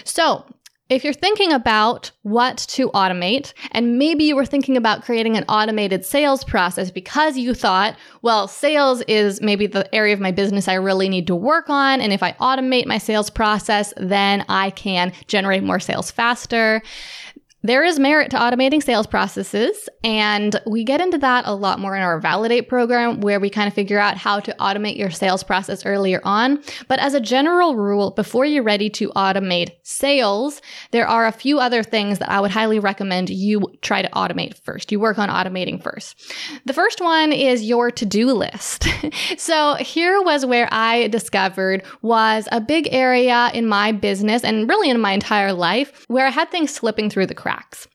So 0.04 0.44
if 0.88 1.02
you're 1.02 1.12
thinking 1.12 1.52
about 1.52 2.12
what 2.22 2.58
to 2.58 2.90
automate, 2.90 3.52
and 3.72 3.98
maybe 3.98 4.24
you 4.24 4.36
were 4.36 4.46
thinking 4.46 4.76
about 4.76 5.02
creating 5.02 5.36
an 5.36 5.44
automated 5.48 6.04
sales 6.04 6.44
process 6.44 6.92
because 6.92 7.36
you 7.36 7.54
thought, 7.54 7.96
well, 8.22 8.46
sales 8.46 9.02
is 9.02 9.40
maybe 9.40 9.66
the 9.66 9.92
area 9.94 10.14
of 10.14 10.20
my 10.20 10.30
business 10.30 10.68
I 10.68 10.74
really 10.74 11.08
need 11.08 11.26
to 11.26 11.34
work 11.34 11.68
on. 11.68 12.00
And 12.00 12.12
if 12.12 12.22
I 12.22 12.32
automate 12.34 12.86
my 12.86 12.98
sales 12.98 13.30
process, 13.30 13.92
then 13.96 14.44
I 14.48 14.70
can 14.70 15.12
generate 15.26 15.64
more 15.64 15.80
sales 15.80 16.10
faster. 16.10 16.82
There 17.62 17.82
is 17.82 17.98
merit 17.98 18.30
to 18.30 18.36
automating 18.36 18.80
sales 18.80 19.08
processes, 19.08 19.88
and 20.04 20.54
we 20.66 20.84
get 20.84 21.00
into 21.00 21.18
that 21.18 21.48
a 21.48 21.54
lot 21.54 21.80
more 21.80 21.96
in 21.96 22.02
our 22.02 22.20
Validate 22.20 22.68
program, 22.68 23.20
where 23.22 23.40
we 23.40 23.50
kind 23.50 23.66
of 23.66 23.74
figure 23.74 23.98
out 23.98 24.16
how 24.16 24.38
to 24.38 24.54
automate 24.60 24.96
your 24.96 25.10
sales 25.10 25.42
process 25.42 25.84
earlier 25.84 26.20
on. 26.22 26.62
But 26.86 27.00
as 27.00 27.14
a 27.14 27.20
general 27.20 27.74
rule, 27.74 28.12
before 28.12 28.44
you're 28.44 28.62
ready 28.62 28.88
to 28.90 29.08
automate 29.16 29.70
sales, 29.82 30.62
there 30.92 31.08
are 31.08 31.26
a 31.26 31.32
few 31.32 31.58
other 31.58 31.82
things 31.82 32.20
that 32.20 32.30
I 32.30 32.40
would 32.40 32.52
highly 32.52 32.78
recommend 32.78 33.30
you 33.30 33.62
try 33.82 34.00
to 34.00 34.10
automate 34.10 34.62
first. 34.62 34.92
You 34.92 35.00
work 35.00 35.18
on 35.18 35.28
automating 35.28 35.82
first. 35.82 36.14
The 36.66 36.72
first 36.72 37.00
one 37.00 37.32
is 37.32 37.64
your 37.64 37.90
to-do 37.90 38.32
list. 38.32 38.86
so 39.38 39.74
here 39.74 40.22
was 40.22 40.46
where 40.46 40.68
I 40.70 41.08
discovered 41.08 41.82
was 42.00 42.48
a 42.52 42.60
big 42.60 42.88
area 42.92 43.50
in 43.54 43.66
my 43.66 43.90
business 43.90 44.44
and 44.44 44.68
really 44.68 44.88
in 44.88 45.00
my 45.00 45.12
entire 45.12 45.52
life 45.52 46.04
where 46.06 46.28
I 46.28 46.30
had 46.30 46.52
things 46.52 46.72
slipping 46.72 47.10
through 47.10 47.26
the 47.26 47.34
cracks 47.34 47.55
tracks 47.56 47.88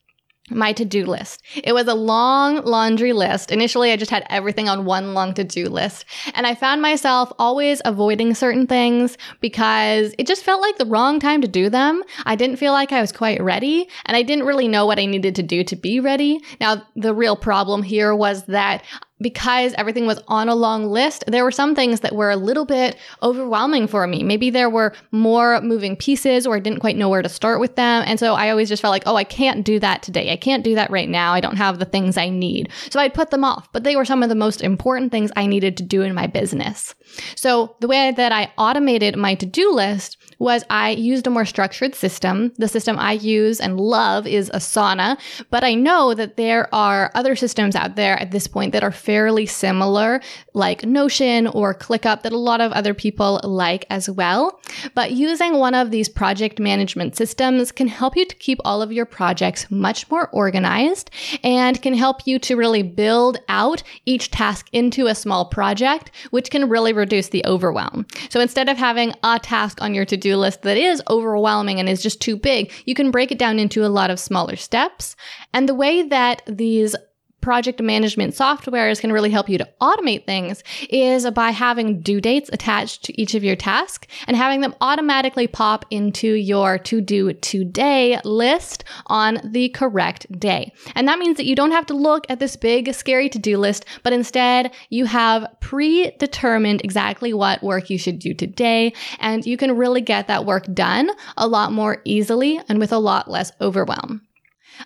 my 0.50 0.72
to 0.72 0.84
do 0.84 1.06
list. 1.06 1.42
It 1.62 1.72
was 1.72 1.86
a 1.86 1.94
long 1.94 2.64
laundry 2.64 3.12
list. 3.12 3.50
Initially, 3.50 3.92
I 3.92 3.96
just 3.96 4.10
had 4.10 4.26
everything 4.28 4.68
on 4.68 4.84
one 4.84 5.14
long 5.14 5.34
to 5.34 5.44
do 5.44 5.68
list. 5.68 6.04
And 6.34 6.46
I 6.46 6.54
found 6.54 6.82
myself 6.82 7.32
always 7.38 7.80
avoiding 7.84 8.34
certain 8.34 8.66
things 8.66 9.16
because 9.40 10.14
it 10.18 10.26
just 10.26 10.42
felt 10.42 10.60
like 10.60 10.78
the 10.78 10.86
wrong 10.86 11.20
time 11.20 11.40
to 11.42 11.48
do 11.48 11.70
them. 11.70 12.02
I 12.26 12.36
didn't 12.36 12.56
feel 12.56 12.72
like 12.72 12.92
I 12.92 13.00
was 13.00 13.12
quite 13.12 13.40
ready 13.40 13.88
and 14.04 14.16
I 14.16 14.22
didn't 14.22 14.46
really 14.46 14.68
know 14.68 14.84
what 14.84 14.98
I 14.98 15.06
needed 15.06 15.36
to 15.36 15.42
do 15.42 15.64
to 15.64 15.76
be 15.76 16.00
ready. 16.00 16.40
Now, 16.60 16.82
the 16.96 17.14
real 17.14 17.36
problem 17.36 17.82
here 17.82 18.14
was 18.14 18.44
that 18.46 18.82
because 19.22 19.72
everything 19.74 20.06
was 20.06 20.20
on 20.28 20.48
a 20.48 20.54
long 20.54 20.86
list, 20.86 21.24
there 21.26 21.44
were 21.44 21.50
some 21.50 21.74
things 21.74 22.00
that 22.00 22.14
were 22.14 22.30
a 22.30 22.36
little 22.36 22.64
bit 22.64 22.96
overwhelming 23.22 23.86
for 23.86 24.06
me. 24.06 24.22
Maybe 24.22 24.50
there 24.50 24.68
were 24.68 24.92
more 25.10 25.60
moving 25.60 25.96
pieces 25.96 26.46
or 26.46 26.56
I 26.56 26.60
didn't 26.60 26.80
quite 26.80 26.96
know 26.96 27.08
where 27.08 27.22
to 27.22 27.28
start 27.28 27.60
with 27.60 27.76
them. 27.76 28.04
And 28.06 28.18
so 28.18 28.34
I 28.34 28.50
always 28.50 28.68
just 28.68 28.82
felt 28.82 28.92
like, 28.92 29.04
oh, 29.06 29.16
I 29.16 29.24
can't 29.24 29.64
do 29.64 29.78
that 29.80 30.02
today. 30.02 30.32
I 30.32 30.36
can't 30.36 30.64
do 30.64 30.74
that 30.74 30.90
right 30.90 31.08
now. 31.08 31.32
I 31.32 31.40
don't 31.40 31.56
have 31.56 31.78
the 31.78 31.84
things 31.84 32.16
I 32.16 32.28
need. 32.28 32.70
So 32.90 33.00
I'd 33.00 33.14
put 33.14 33.30
them 33.30 33.44
off, 33.44 33.70
but 33.72 33.84
they 33.84 33.96
were 33.96 34.04
some 34.04 34.22
of 34.22 34.28
the 34.28 34.34
most 34.34 34.62
important 34.62 35.12
things 35.12 35.30
I 35.36 35.46
needed 35.46 35.76
to 35.78 35.82
do 35.82 36.02
in 36.02 36.14
my 36.14 36.26
business. 36.26 36.94
So 37.36 37.76
the 37.80 37.88
way 37.88 38.12
that 38.12 38.32
I 38.32 38.52
automated 38.58 39.16
my 39.16 39.34
to 39.36 39.46
do 39.46 39.72
list 39.72 40.16
was 40.42 40.64
I 40.68 40.90
used 40.90 41.26
a 41.26 41.30
more 41.30 41.44
structured 41.44 41.94
system. 41.94 42.52
The 42.58 42.68
system 42.68 42.98
I 42.98 43.12
use 43.12 43.60
and 43.60 43.78
love 43.78 44.26
is 44.26 44.50
Asana, 44.50 45.16
but 45.50 45.62
I 45.62 45.74
know 45.74 46.14
that 46.14 46.36
there 46.36 46.68
are 46.74 47.12
other 47.14 47.36
systems 47.36 47.76
out 47.76 47.94
there 47.94 48.18
at 48.20 48.32
this 48.32 48.48
point 48.48 48.72
that 48.72 48.82
are 48.82 48.90
fairly 48.90 49.46
similar, 49.46 50.20
like 50.52 50.84
Notion 50.84 51.46
or 51.46 51.74
ClickUp, 51.74 52.22
that 52.22 52.32
a 52.32 52.38
lot 52.38 52.60
of 52.60 52.72
other 52.72 52.92
people 52.92 53.40
like 53.44 53.86
as 53.88 54.10
well. 54.10 54.60
But 54.94 55.12
using 55.12 55.58
one 55.58 55.74
of 55.74 55.90
these 55.90 56.08
project 56.08 56.58
management 56.58 57.16
systems 57.16 57.70
can 57.70 57.86
help 57.86 58.16
you 58.16 58.26
to 58.26 58.34
keep 58.34 58.58
all 58.64 58.82
of 58.82 58.92
your 58.92 59.06
projects 59.06 59.70
much 59.70 60.10
more 60.10 60.28
organized 60.30 61.10
and 61.44 61.80
can 61.80 61.94
help 61.94 62.26
you 62.26 62.38
to 62.40 62.56
really 62.56 62.82
build 62.82 63.38
out 63.48 63.82
each 64.06 64.30
task 64.30 64.68
into 64.72 65.06
a 65.06 65.14
small 65.14 65.44
project, 65.44 66.10
which 66.30 66.50
can 66.50 66.68
really 66.68 66.92
reduce 66.92 67.28
the 67.28 67.44
overwhelm. 67.46 68.06
So 68.28 68.40
instead 68.40 68.68
of 68.68 68.76
having 68.76 69.14
a 69.22 69.38
task 69.38 69.80
on 69.80 69.94
your 69.94 70.04
to 70.06 70.16
list 70.36 70.62
that 70.62 70.76
is 70.76 71.02
overwhelming 71.08 71.78
and 71.78 71.88
is 71.88 72.02
just 72.02 72.20
too 72.20 72.36
big, 72.36 72.72
you 72.84 72.94
can 72.94 73.10
break 73.10 73.32
it 73.32 73.38
down 73.38 73.58
into 73.58 73.84
a 73.84 73.88
lot 73.88 74.10
of 74.10 74.20
smaller 74.20 74.56
steps. 74.56 75.16
And 75.52 75.68
the 75.68 75.74
way 75.74 76.02
that 76.02 76.42
these 76.46 76.94
project 77.42 77.82
management 77.82 78.34
software 78.34 78.88
is 78.88 79.00
going 79.00 79.08
to 79.08 79.14
really 79.14 79.30
help 79.30 79.48
you 79.48 79.58
to 79.58 79.68
automate 79.80 80.24
things 80.24 80.62
is 80.88 81.28
by 81.30 81.50
having 81.50 82.00
due 82.00 82.20
dates 82.20 82.48
attached 82.52 83.02
to 83.04 83.20
each 83.20 83.34
of 83.34 83.44
your 83.44 83.56
tasks 83.56 84.06
and 84.26 84.36
having 84.36 84.60
them 84.60 84.74
automatically 84.80 85.46
pop 85.46 85.84
into 85.90 86.32
your 86.34 86.78
to 86.78 87.00
do 87.00 87.32
today 87.34 88.18
list 88.24 88.84
on 89.06 89.40
the 89.44 89.68
correct 89.70 90.26
day. 90.38 90.72
And 90.94 91.06
that 91.08 91.18
means 91.18 91.36
that 91.36 91.46
you 91.46 91.54
don't 91.54 91.72
have 91.72 91.86
to 91.86 91.94
look 91.94 92.24
at 92.30 92.38
this 92.38 92.56
big, 92.56 92.94
scary 92.94 93.28
to 93.28 93.38
do 93.38 93.58
list, 93.58 93.84
but 94.02 94.12
instead 94.12 94.72
you 94.88 95.04
have 95.06 95.46
predetermined 95.60 96.82
exactly 96.82 97.34
what 97.34 97.62
work 97.62 97.90
you 97.90 97.98
should 97.98 98.18
do 98.18 98.32
today. 98.32 98.92
And 99.18 99.44
you 99.44 99.56
can 99.56 99.76
really 99.76 100.00
get 100.00 100.28
that 100.28 100.46
work 100.46 100.72
done 100.72 101.10
a 101.36 101.48
lot 101.48 101.72
more 101.72 102.00
easily 102.04 102.60
and 102.68 102.78
with 102.78 102.92
a 102.92 102.98
lot 102.98 103.30
less 103.30 103.52
overwhelm. 103.60 104.22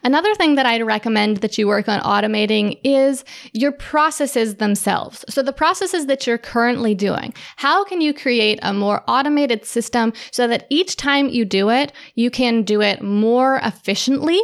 Another 0.03 0.35
thing 0.35 0.55
that 0.57 0.67
I'd 0.67 0.85
recommend 0.85 1.39
that 1.39 1.59
you 1.59 1.67
work 1.67 1.89
on 1.89 2.01
automating 2.01 2.79
is 2.85 3.25
your 3.53 3.73
processes 3.73 4.57
themselves. 4.57 5.25
So, 5.29 5.43
the 5.43 5.53
processes 5.53 6.07
that 6.07 6.27
you're 6.27 6.39
currently 6.39 6.95
doing. 6.95 7.35
How 7.57 7.85
can 7.85 8.01
you 8.01 8.13
create 8.13 8.59
a 8.63 8.73
more 8.73 9.03
automated 9.09 9.65
system 9.65 10.13
so 10.31 10.47
that 10.49 10.67
each 10.71 10.97
time 10.97 11.29
you 11.29 11.45
do 11.45 11.71
it, 11.71 11.93
you 12.15 12.31
can 12.31 12.63
do 12.63 12.81
it 12.81 13.03
more 13.03 13.61
efficiently? 13.63 14.41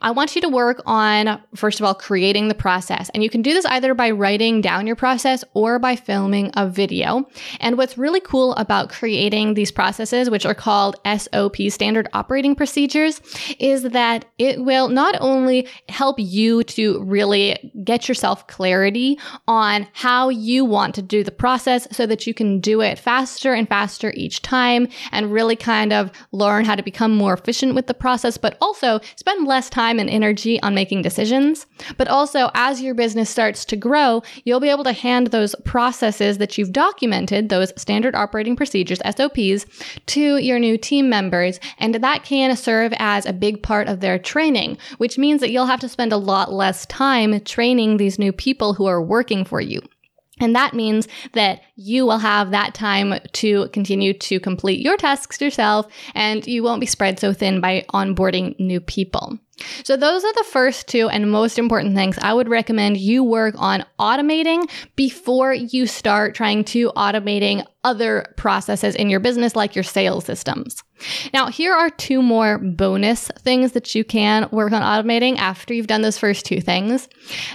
I 0.00 0.10
want 0.10 0.34
you 0.34 0.40
to 0.42 0.48
work 0.48 0.82
on, 0.86 1.40
first 1.54 1.80
of 1.80 1.86
all, 1.86 1.94
creating 1.94 2.48
the 2.48 2.54
process. 2.54 3.10
And 3.14 3.22
you 3.22 3.30
can 3.30 3.42
do 3.42 3.52
this 3.52 3.64
either 3.66 3.94
by 3.94 4.10
writing 4.10 4.60
down 4.60 4.86
your 4.86 4.96
process 4.96 5.44
or 5.54 5.78
by 5.78 5.96
filming 5.96 6.50
a 6.54 6.68
video. 6.68 7.28
And 7.60 7.78
what's 7.78 7.98
really 7.98 8.20
cool 8.20 8.54
about 8.54 8.90
creating 8.90 9.54
these 9.54 9.70
processes, 9.70 10.30
which 10.30 10.46
are 10.46 10.54
called 10.54 10.96
SOP, 11.04 11.56
standard 11.68 12.08
operating 12.12 12.54
procedures, 12.54 13.20
is 13.58 13.82
that 13.82 14.24
it 14.38 14.64
will 14.64 14.88
not 14.96 15.14
only 15.20 15.68
help 15.90 16.16
you 16.18 16.64
to 16.64 17.00
really 17.04 17.70
get 17.84 18.08
yourself 18.08 18.46
clarity 18.46 19.18
on 19.46 19.86
how 19.92 20.30
you 20.30 20.64
want 20.64 20.94
to 20.94 21.02
do 21.02 21.22
the 21.22 21.30
process 21.30 21.86
so 21.92 22.06
that 22.06 22.26
you 22.26 22.32
can 22.32 22.58
do 22.60 22.80
it 22.80 22.98
faster 22.98 23.52
and 23.52 23.68
faster 23.68 24.10
each 24.16 24.40
time 24.40 24.88
and 25.12 25.30
really 25.30 25.54
kind 25.54 25.92
of 25.92 26.10
learn 26.32 26.64
how 26.64 26.74
to 26.74 26.82
become 26.82 27.14
more 27.14 27.34
efficient 27.34 27.74
with 27.74 27.86
the 27.86 27.94
process, 27.94 28.38
but 28.38 28.56
also 28.60 28.98
spend 29.16 29.46
less 29.46 29.68
time 29.68 29.98
and 29.98 30.08
energy 30.08 30.60
on 30.62 30.74
making 30.74 31.02
decisions. 31.02 31.66
But 31.98 32.08
also, 32.08 32.50
as 32.54 32.80
your 32.80 32.94
business 32.94 33.28
starts 33.28 33.66
to 33.66 33.76
grow, 33.76 34.22
you'll 34.44 34.60
be 34.60 34.70
able 34.70 34.84
to 34.84 34.92
hand 34.92 35.26
those 35.26 35.54
processes 35.64 36.38
that 36.38 36.56
you've 36.56 36.72
documented, 36.72 37.50
those 37.50 37.72
standard 37.76 38.14
operating 38.14 38.56
procedures, 38.56 39.00
SOPs, 39.04 39.66
to 40.06 40.38
your 40.38 40.58
new 40.58 40.78
team 40.78 41.10
members. 41.10 41.60
And 41.78 41.94
that 41.96 42.24
can 42.24 42.56
serve 42.56 42.94
as 42.98 43.26
a 43.26 43.34
big 43.34 43.62
part 43.62 43.88
of 43.88 44.00
their 44.00 44.18
training 44.18 44.75
which 44.98 45.18
means 45.18 45.40
that 45.40 45.50
you'll 45.50 45.66
have 45.66 45.80
to 45.80 45.88
spend 45.88 46.12
a 46.12 46.16
lot 46.16 46.52
less 46.52 46.86
time 46.86 47.40
training 47.40 47.96
these 47.96 48.18
new 48.18 48.32
people 48.32 48.74
who 48.74 48.86
are 48.86 49.02
working 49.02 49.44
for 49.44 49.60
you. 49.60 49.80
And 50.38 50.54
that 50.54 50.74
means 50.74 51.08
that 51.32 51.62
you 51.76 52.04
will 52.04 52.18
have 52.18 52.50
that 52.50 52.74
time 52.74 53.14
to 53.32 53.68
continue 53.68 54.12
to 54.12 54.38
complete 54.38 54.80
your 54.80 54.98
tasks 54.98 55.40
yourself 55.40 55.86
and 56.14 56.46
you 56.46 56.62
won't 56.62 56.80
be 56.80 56.86
spread 56.86 57.18
so 57.18 57.32
thin 57.32 57.60
by 57.60 57.86
onboarding 57.94 58.58
new 58.60 58.80
people. 58.80 59.38
So, 59.84 59.96
those 59.96 60.22
are 60.22 60.32
the 60.34 60.44
first 60.44 60.86
two 60.86 61.08
and 61.08 61.30
most 61.30 61.58
important 61.58 61.94
things 61.94 62.18
I 62.20 62.34
would 62.34 62.50
recommend 62.50 62.98
you 62.98 63.24
work 63.24 63.54
on 63.56 63.86
automating 63.98 64.68
before 64.96 65.54
you 65.54 65.86
start 65.86 66.34
trying 66.34 66.64
to 66.64 66.90
automating 66.90 67.64
other 67.82 68.34
processes 68.36 68.94
in 68.94 69.08
your 69.08 69.20
business, 69.20 69.56
like 69.56 69.74
your 69.74 69.82
sales 69.82 70.26
systems. 70.26 70.82
Now, 71.32 71.48
here 71.48 71.72
are 71.72 71.90
two 71.90 72.22
more 72.22 72.58
bonus 72.58 73.28
things 73.40 73.72
that 73.72 73.94
you 73.94 74.04
can 74.04 74.48
work 74.50 74.72
on 74.72 74.82
automating 74.82 75.36
after 75.36 75.74
you've 75.74 75.86
done 75.86 76.02
those 76.02 76.18
first 76.18 76.46
two 76.46 76.60
things. 76.60 77.08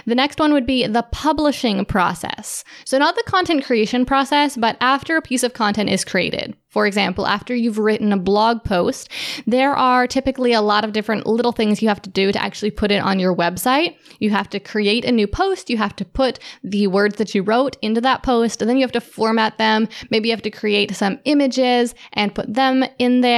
The 0.06 0.14
next 0.14 0.38
one 0.38 0.52
would 0.52 0.66
be 0.66 0.86
the 0.86 1.06
publishing 1.10 1.84
process. 1.84 2.64
So, 2.84 2.98
not 2.98 3.16
the 3.16 3.24
content 3.26 3.64
creation 3.64 4.06
process, 4.06 4.56
but 4.56 4.76
after 4.80 5.16
a 5.16 5.22
piece 5.22 5.42
of 5.42 5.54
content 5.54 5.90
is 5.90 6.04
created. 6.04 6.56
For 6.72 6.86
example, 6.86 7.26
after 7.26 7.54
you've 7.54 7.78
written 7.78 8.14
a 8.14 8.16
blog 8.16 8.64
post, 8.64 9.10
there 9.46 9.74
are 9.74 10.06
typically 10.06 10.54
a 10.54 10.62
lot 10.62 10.84
of 10.84 10.94
different 10.94 11.26
little 11.26 11.52
things 11.52 11.82
you 11.82 11.88
have 11.88 12.00
to 12.00 12.08
do 12.08 12.32
to 12.32 12.42
actually 12.42 12.70
put 12.70 12.90
it 12.90 13.02
on 13.02 13.18
your 13.18 13.36
website. 13.36 13.96
You 14.20 14.30
have 14.30 14.48
to 14.50 14.58
create 14.58 15.04
a 15.04 15.12
new 15.12 15.26
post, 15.26 15.68
you 15.68 15.76
have 15.76 15.94
to 15.96 16.06
put 16.06 16.38
the 16.64 16.86
words 16.86 17.16
that 17.16 17.34
you 17.34 17.42
wrote 17.42 17.76
into 17.82 18.00
that 18.00 18.22
post, 18.22 18.62
and 18.62 18.70
then 18.70 18.78
you 18.78 18.84
have 18.84 18.92
to 18.92 19.02
format 19.02 19.58
them. 19.58 19.86
Maybe 20.10 20.30
you 20.30 20.32
have 20.32 20.42
to 20.42 20.50
create 20.50 20.96
some 20.96 21.20
images 21.26 21.94
and 22.14 22.34
put 22.34 22.52
them 22.52 22.84
in 22.98 23.20
there 23.20 23.31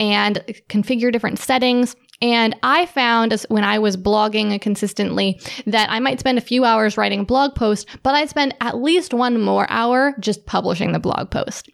and 0.00 0.44
configure 0.68 1.12
different 1.12 1.38
settings. 1.38 1.96
And 2.22 2.56
I 2.62 2.86
found 2.86 3.32
as 3.32 3.44
when 3.48 3.64
I 3.64 3.78
was 3.78 3.96
blogging 3.96 4.58
consistently 4.60 5.40
that 5.66 5.90
I 5.90 5.98
might 6.00 6.20
spend 6.20 6.38
a 6.38 6.42
few 6.42 6.64
hours 6.64 6.96
writing 6.96 7.20
a 7.20 7.24
blog 7.24 7.54
post, 7.54 7.88
but 8.02 8.14
I'd 8.14 8.30
spend 8.30 8.54
at 8.60 8.78
least 8.78 9.12
one 9.12 9.40
more 9.40 9.66
hour 9.68 10.14
just 10.20 10.46
publishing 10.46 10.92
the 10.92 10.98
blog 11.00 11.30
post. 11.30 11.68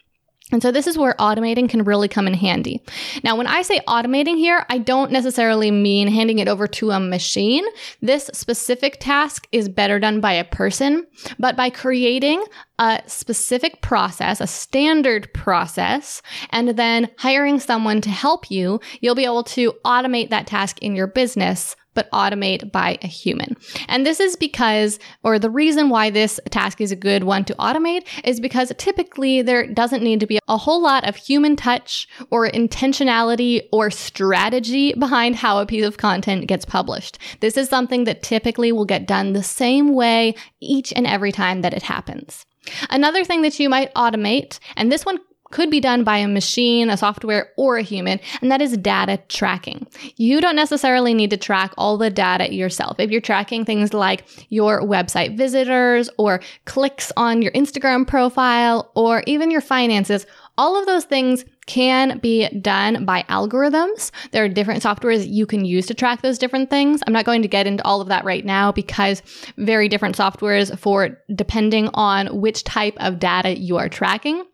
And 0.52 0.62
so 0.62 0.70
this 0.72 0.86
is 0.86 0.98
where 0.98 1.14
automating 1.18 1.68
can 1.68 1.84
really 1.84 2.08
come 2.08 2.26
in 2.26 2.34
handy. 2.34 2.82
Now, 3.22 3.36
when 3.36 3.46
I 3.46 3.62
say 3.62 3.80
automating 3.88 4.36
here, 4.36 4.64
I 4.68 4.78
don't 4.78 5.12
necessarily 5.12 5.70
mean 5.70 6.08
handing 6.08 6.38
it 6.38 6.48
over 6.48 6.66
to 6.66 6.90
a 6.90 7.00
machine. 7.00 7.64
This 8.00 8.30
specific 8.32 8.98
task 9.00 9.46
is 9.52 9.68
better 9.68 9.98
done 9.98 10.20
by 10.20 10.32
a 10.32 10.44
person, 10.44 11.06
but 11.38 11.56
by 11.56 11.70
creating 11.70 12.44
a 12.78 13.02
specific 13.06 13.82
process, 13.82 14.40
a 14.40 14.46
standard 14.46 15.32
process, 15.34 16.22
and 16.50 16.70
then 16.70 17.10
hiring 17.18 17.60
someone 17.60 18.00
to 18.00 18.10
help 18.10 18.50
you, 18.50 18.80
you'll 19.00 19.14
be 19.14 19.24
able 19.24 19.44
to 19.44 19.72
automate 19.84 20.30
that 20.30 20.46
task 20.46 20.78
in 20.80 20.96
your 20.96 21.06
business 21.06 21.76
but 21.94 22.11
automate 22.11 22.70
by 22.70 22.98
a 23.03 23.07
human. 23.07 23.57
And 23.88 24.07
this 24.07 24.20
is 24.20 24.37
because, 24.37 24.98
or 25.22 25.38
the 25.38 25.50
reason 25.50 25.88
why 25.88 26.11
this 26.11 26.40
task 26.50 26.81
is 26.81 26.92
a 26.92 26.96
good 26.96 27.24
one 27.24 27.44
to 27.46 27.55
automate 27.55 28.07
is 28.24 28.40
because 28.40 28.72
typically 28.79 29.42
there 29.42 29.66
doesn't 29.66 30.03
need 30.03 30.20
to 30.20 30.26
be 30.26 30.38
a 30.48 30.57
whole 30.57 30.83
lot 30.83 31.09
of 31.09 31.16
human 31.16 31.57
touch 31.57 32.09
or 32.31 32.48
intentionality 32.48 33.68
or 33.72 33.90
strategy 33.90 34.92
behind 34.94 35.37
how 35.37 35.59
a 35.59 35.66
piece 35.66 35.85
of 35.85 35.96
content 35.96 36.46
gets 36.46 36.64
published. 36.64 37.18
This 37.40 37.57
is 37.57 37.68
something 37.68 38.05
that 38.05 38.22
typically 38.22 38.72
will 38.72 38.85
get 38.85 39.07
done 39.07 39.33
the 39.33 39.42
same 39.42 39.94
way 39.94 40.35
each 40.61 40.92
and 40.94 41.07
every 41.07 41.33
time 41.33 41.62
that 41.62 41.74
it 41.74 41.83
happens. 41.83 42.46
Another 42.90 43.24
thing 43.24 43.42
that 43.42 43.59
you 43.59 43.68
might 43.68 43.92
automate, 43.94 44.59
and 44.76 44.92
this 44.92 45.07
one 45.07 45.18
could 45.50 45.70
be 45.70 45.80
done 45.80 46.04
by 46.04 46.18
a 46.18 46.28
machine, 46.28 46.90
a 46.90 46.96
software, 46.96 47.50
or 47.56 47.76
a 47.76 47.82
human, 47.82 48.20
and 48.40 48.50
that 48.50 48.62
is 48.62 48.76
data 48.76 49.18
tracking. 49.28 49.86
You 50.16 50.40
don't 50.40 50.56
necessarily 50.56 51.14
need 51.14 51.30
to 51.30 51.36
track 51.36 51.72
all 51.76 51.98
the 51.98 52.10
data 52.10 52.52
yourself. 52.52 52.98
If 52.98 53.10
you're 53.10 53.20
tracking 53.20 53.64
things 53.64 53.92
like 53.92 54.24
your 54.48 54.82
website 54.82 55.36
visitors 55.36 56.08
or 56.18 56.40
clicks 56.64 57.12
on 57.16 57.42
your 57.42 57.52
Instagram 57.52 58.06
profile 58.06 58.90
or 58.94 59.22
even 59.26 59.50
your 59.50 59.60
finances, 59.60 60.26
all 60.56 60.78
of 60.78 60.86
those 60.86 61.04
things 61.04 61.44
can 61.66 62.18
be 62.18 62.48
done 62.60 63.04
by 63.04 63.22
algorithms. 63.28 64.10
There 64.32 64.44
are 64.44 64.48
different 64.48 64.82
softwares 64.82 65.26
you 65.26 65.46
can 65.46 65.64
use 65.64 65.86
to 65.86 65.94
track 65.94 66.20
those 66.20 66.36
different 66.36 66.68
things. 66.68 67.00
I'm 67.06 67.12
not 67.12 67.24
going 67.24 67.42
to 67.42 67.48
get 67.48 67.66
into 67.66 67.84
all 67.84 68.00
of 68.00 68.08
that 68.08 68.24
right 68.24 68.44
now 68.44 68.72
because 68.72 69.22
very 69.56 69.88
different 69.88 70.16
softwares 70.16 70.76
for 70.78 71.18
depending 71.34 71.88
on 71.94 72.40
which 72.40 72.64
type 72.64 72.94
of 72.98 73.18
data 73.18 73.58
you 73.58 73.76
are 73.78 73.88
tracking. 73.88 74.44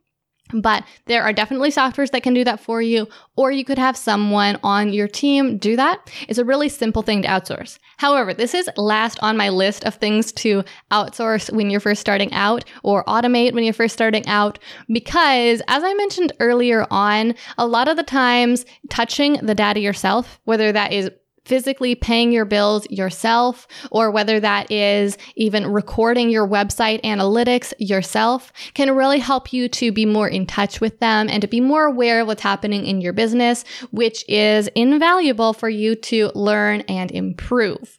But 0.52 0.84
there 1.06 1.22
are 1.22 1.32
definitely 1.32 1.70
softwares 1.70 2.10
that 2.10 2.22
can 2.22 2.34
do 2.34 2.44
that 2.44 2.60
for 2.60 2.80
you, 2.80 3.08
or 3.34 3.50
you 3.50 3.64
could 3.64 3.78
have 3.78 3.96
someone 3.96 4.58
on 4.62 4.92
your 4.92 5.08
team 5.08 5.58
do 5.58 5.76
that. 5.76 6.10
It's 6.28 6.38
a 6.38 6.44
really 6.44 6.68
simple 6.68 7.02
thing 7.02 7.22
to 7.22 7.28
outsource. 7.28 7.78
However, 7.96 8.32
this 8.32 8.54
is 8.54 8.70
last 8.76 9.18
on 9.22 9.36
my 9.36 9.48
list 9.48 9.84
of 9.84 9.96
things 9.96 10.32
to 10.32 10.62
outsource 10.90 11.52
when 11.52 11.68
you're 11.70 11.80
first 11.80 12.00
starting 12.00 12.32
out 12.32 12.64
or 12.82 13.04
automate 13.04 13.54
when 13.54 13.64
you're 13.64 13.72
first 13.72 13.94
starting 13.94 14.26
out, 14.26 14.58
because 14.88 15.62
as 15.68 15.82
I 15.82 15.94
mentioned 15.94 16.32
earlier 16.38 16.86
on, 16.90 17.34
a 17.58 17.66
lot 17.66 17.88
of 17.88 17.96
the 17.96 18.02
times 18.02 18.64
touching 18.88 19.34
the 19.34 19.54
data 19.54 19.80
yourself, 19.80 20.40
whether 20.44 20.70
that 20.72 20.92
is 20.92 21.10
physically 21.46 21.94
paying 21.94 22.32
your 22.32 22.44
bills 22.44 22.86
yourself, 22.90 23.68
or 23.90 24.10
whether 24.10 24.40
that 24.40 24.70
is 24.70 25.16
even 25.36 25.66
recording 25.66 26.28
your 26.28 26.46
website 26.46 27.00
analytics 27.02 27.72
yourself, 27.78 28.52
can 28.74 28.94
really 28.96 29.20
help 29.20 29.52
you 29.52 29.68
to 29.68 29.92
be 29.92 30.04
more 30.04 30.28
in 30.28 30.44
touch 30.44 30.80
with 30.80 30.98
them 30.98 31.28
and 31.30 31.40
to 31.40 31.46
be 31.46 31.60
more 31.60 31.84
aware 31.84 32.20
of 32.20 32.26
what's 32.26 32.42
happening 32.42 32.84
in 32.84 33.00
your 33.00 33.12
business, 33.12 33.64
which 33.92 34.24
is 34.28 34.68
invaluable 34.74 35.52
for 35.52 35.68
you 35.68 35.94
to 35.94 36.32
learn 36.34 36.80
and 36.82 37.12
improve. 37.12 37.98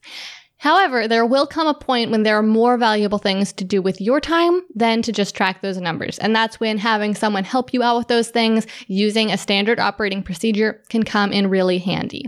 However, 0.59 1.07
there 1.07 1.25
will 1.25 1.45
come 1.45 1.67
a 1.67 1.73
point 1.73 2.09
when 2.09 2.23
there 2.23 2.37
are 2.37 2.43
more 2.43 2.77
valuable 2.77 3.19
things 3.19 3.53
to 3.53 3.63
do 3.63 3.81
with 3.81 4.01
your 4.01 4.19
time 4.19 4.61
than 4.75 5.03
to 5.03 5.11
just 5.11 5.35
track 5.35 5.61
those 5.61 5.77
numbers. 5.77 6.17
And 6.17 6.35
that's 6.35 6.59
when 6.59 6.79
having 6.79 7.13
someone 7.13 7.43
help 7.43 7.73
you 7.73 7.83
out 7.83 7.97
with 7.97 8.07
those 8.07 8.29
things 8.29 8.65
using 8.87 9.31
a 9.31 9.37
standard 9.37 9.79
operating 9.79 10.23
procedure 10.23 10.81
can 10.89 11.03
come 11.03 11.31
in 11.31 11.47
really 11.47 11.77
handy. 11.77 12.25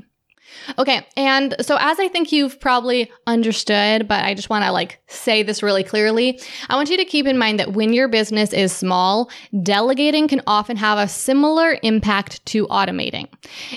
Okay, 0.77 1.05
and 1.15 1.55
so 1.61 1.77
as 1.79 1.99
I 1.99 2.07
think 2.07 2.31
you've 2.31 2.59
probably 2.59 3.11
understood, 3.27 4.07
but 4.07 4.23
I 4.23 4.33
just 4.33 4.49
want 4.49 4.65
to 4.65 4.71
like 4.71 5.01
say 5.07 5.43
this 5.43 5.63
really 5.63 5.83
clearly, 5.83 6.39
I 6.69 6.75
want 6.75 6.89
you 6.89 6.97
to 6.97 7.05
keep 7.05 7.25
in 7.25 7.37
mind 7.37 7.59
that 7.59 7.73
when 7.73 7.93
your 7.93 8.07
business 8.07 8.53
is 8.53 8.71
small, 8.71 9.29
delegating 9.63 10.27
can 10.27 10.41
often 10.47 10.77
have 10.77 10.97
a 10.97 11.07
similar 11.07 11.77
impact 11.83 12.45
to 12.47 12.67
automating. 12.67 13.27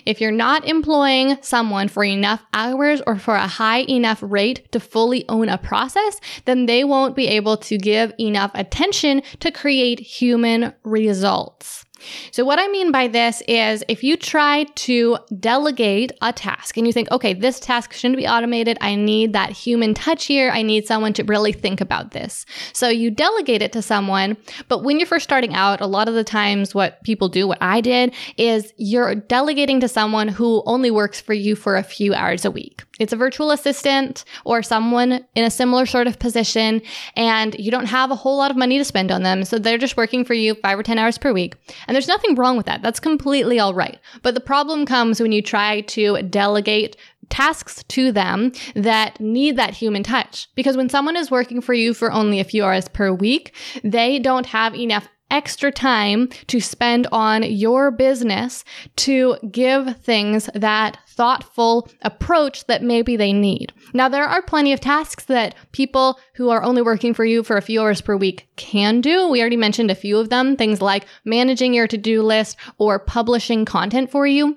If 0.07 0.21
you're 0.21 0.31
not 0.31 0.67
employing 0.67 1.39
someone 1.43 1.89
for 1.89 2.05
enough 2.05 2.43
hours 2.53 3.03
or 3.07 3.17
for 3.17 3.35
a 3.35 3.47
high 3.47 3.83
enough 3.89 4.23
rate 4.23 4.71
to 4.73 4.81
fully 4.81 5.25
own 5.29 5.49
a 5.49 5.59
process, 5.59 6.21
then 6.45 6.67
they 6.67 6.85
won't 6.85 7.17
be 7.17 7.29
able 7.29 7.57
to 7.59 7.79
give 7.79 8.13
enough 8.19 8.51
attention 8.55 9.23
to 9.41 9.51
create 9.51 10.01
human 10.01 10.73
results. 10.85 11.85
So, 12.31 12.45
what 12.45 12.59
I 12.59 12.69
mean 12.69 12.93
by 12.93 13.09
this 13.09 13.43
is 13.49 13.85
if 13.89 14.03
you 14.03 14.17
try 14.17 14.65
to 14.65 15.19
delegate 15.39 16.13
a 16.21 16.33
task 16.33 16.77
and 16.77 16.87
you 16.87 16.93
think, 16.93 17.11
okay, 17.11 17.35
this 17.35 17.61
task 17.61 17.93
shouldn't 17.93 18.17
be 18.17 18.27
automated, 18.27 18.79
I 18.81 18.95
need 18.95 19.33
that 19.33 19.51
human 19.51 19.95
touch 19.95 20.27
here, 20.27 20.51
I 20.51 20.63
need 20.63 20.87
someone 20.87 21.13
to 21.15 21.25
really 21.25 21.53
think 21.53 21.81
about 21.81 22.13
this. 22.13 22.47
So, 22.73 22.89
you 22.89 23.11
delegate 23.11 23.63
it 23.63 23.73
to 23.73 23.83
someone, 23.83 24.37
but 24.69 24.83
when 24.83 24.99
you're 24.99 25.07
first 25.07 25.25
starting 25.25 25.55
out, 25.55 25.81
a 25.81 25.87
lot 25.87 26.09
of 26.09 26.15
the 26.15 26.25
times 26.25 26.75
what 26.75 27.03
people 27.05 27.29
do, 27.29 27.47
what 27.47 27.59
I 27.61 27.81
did, 27.81 28.15
is 28.37 28.73
you're 28.77 29.15
delegating 29.15 29.81
to 29.81 29.89
someone 29.89 30.29
who 30.29 30.63
only 30.67 30.91
works 30.91 31.21
for 31.21 31.35
you 31.35 31.57
for 31.57 31.77
a 31.77 31.83
few 31.83 32.15
hours 32.15 32.45
a 32.45 32.51
week. 32.51 32.83
It's 33.03 33.13
a 33.13 33.17
virtual 33.17 33.51
assistant 33.51 34.25
or 34.45 34.63
someone 34.63 35.25
in 35.35 35.45
a 35.45 35.51
similar 35.51 35.87
sort 35.87 36.07
of 36.07 36.19
position, 36.21 36.81
and 37.17 37.57
you 37.59 37.71
don't 37.71 37.87
have 37.87 38.11
a 38.11 38.15
whole 38.15 38.37
lot 38.37 38.51
of 38.51 38.57
money 38.57 38.79
to 38.79 38.85
spend 38.85 39.11
on 39.11 39.25
them. 39.25 39.45
So 39.45 39.59
they're 39.59 39.77
just 39.77 39.97
working 39.97 40.25
for 40.25 40.35
you 40.35 40.55
five 40.55 40.79
or 40.79 40.85
10 40.85 40.99
hours 40.99 41.19
per 41.19 41.33
week. 41.33 41.57
And 41.87 41.95
there's 41.95 42.09
nothing 42.09 42.37
wrong 42.37 42.57
with 42.57 42.67
that. 42.67 42.81
That's 42.81 43.01
completely 43.01 43.59
all 43.59 43.75
right. 43.75 43.99
But 44.23 44.35
the 44.35 44.41
problem 44.41 44.87
comes 44.87 45.21
when 45.21 45.33
you 45.33 45.43
try 45.43 45.81
to 45.81 46.23
delegate 46.23 46.97
tasks 47.29 47.83
to 47.89 48.13
them 48.13 48.53
that 48.75 49.19
need 49.21 49.57
that 49.57 49.75
human 49.75 50.03
touch. 50.03 50.49
Because 50.55 50.77
when 50.77 50.89
someone 50.89 51.17
is 51.17 51.31
working 51.31 51.61
for 51.61 51.75
you 51.75 51.95
for 51.95 52.13
only 52.13 52.39
a 52.39 52.45
few 52.45 52.65
hours 52.65 52.89
per 52.89 53.13
week, 53.13 53.55
they 53.83 54.19
don't 54.19 54.47
have 54.47 54.75
enough 54.75 55.09
extra 55.33 55.73
time 55.73 56.29
to 56.47 56.61
spend 56.61 57.09
on 57.11 57.43
your 57.43 57.91
business 57.91 58.65
to 58.97 59.37
give 59.51 59.97
things 59.97 60.49
that 60.55 60.99
thoughtful 61.09 61.89
approach 62.03 62.67
that 62.67 62.83
maybe 62.83 63.17
they 63.17 63.33
need. 63.33 63.73
Now, 63.93 64.09
there 64.09 64.25
are 64.25 64.43
plenty 64.43 64.73
of 64.73 64.81
tasks 64.81 65.25
that 65.25 65.55
people 65.73 66.21
who 66.35 66.51
are 66.51 66.63
only 66.63 66.83
working 66.83 67.15
for 67.15 67.25
you 67.25 67.43
for 67.43 67.57
a 67.57 67.63
few 67.63 67.81
hours 67.81 68.01
per 68.01 68.17
week 68.17 68.47
can 68.57 69.01
do. 69.01 69.29
We 69.29 69.41
already 69.41 69.57
mentioned 69.57 69.91
a 69.91 69.97
few 69.97 70.19
of 70.19 70.29
them, 70.29 70.57
things 70.57 70.81
like 70.81 71.07
managing 71.25 71.75
your 71.75 71.87
to 71.89 71.99
do 71.99 72.23
list 72.23 72.57
or 72.79 72.99
publishing 72.99 73.65
content 73.65 74.11
for 74.11 74.27
you. 74.27 74.57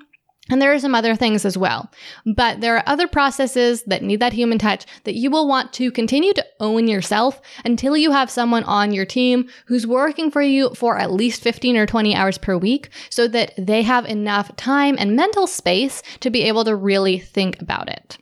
And 0.50 0.62
there 0.62 0.72
are 0.74 0.80
some 0.80 0.94
other 0.94 1.16
things 1.16 1.44
as 1.44 1.58
well. 1.58 1.90
But 2.26 2.62
there 2.62 2.78
are 2.78 2.84
other 2.86 3.08
processes 3.08 3.84
that 3.84 4.04
need 4.04 4.20
that 4.20 4.34
human 4.34 4.60
touch 4.60 4.86
that 5.04 5.16
you 5.16 5.32
will 5.32 5.48
want 5.48 5.74
to 5.74 5.92
continue 5.92 6.34
to 6.34 6.46
own 6.60 6.88
yourself 6.88 7.42
until 7.64 7.98
you 7.98 8.12
have 8.12 8.30
someone 8.30 8.64
on 8.66 8.94
your 8.94 9.06
team 9.06 9.50
who's 9.66 9.88
working 9.88 10.30
for 10.30 10.44
you 10.44 10.70
for 10.76 11.00
at 11.00 11.12
least 11.12 11.42
15 11.42 11.78
or 11.78 11.88
20 11.88 12.16
hours 12.16 12.38
per 12.38 12.58
week 12.58 12.90
so 13.10 13.28
that 13.28 13.54
they 13.58 13.82
have 13.82 14.06
enough 14.06 14.56
time 14.56 14.96
and 15.00 15.16
mental 15.16 15.48
space 15.48 16.04
to 16.20 16.30
be 16.30 16.44
able 16.44 16.64
to 16.66 16.76
really 16.76 17.18
think 17.18 17.60
about 17.60 17.90
it. 17.90 18.20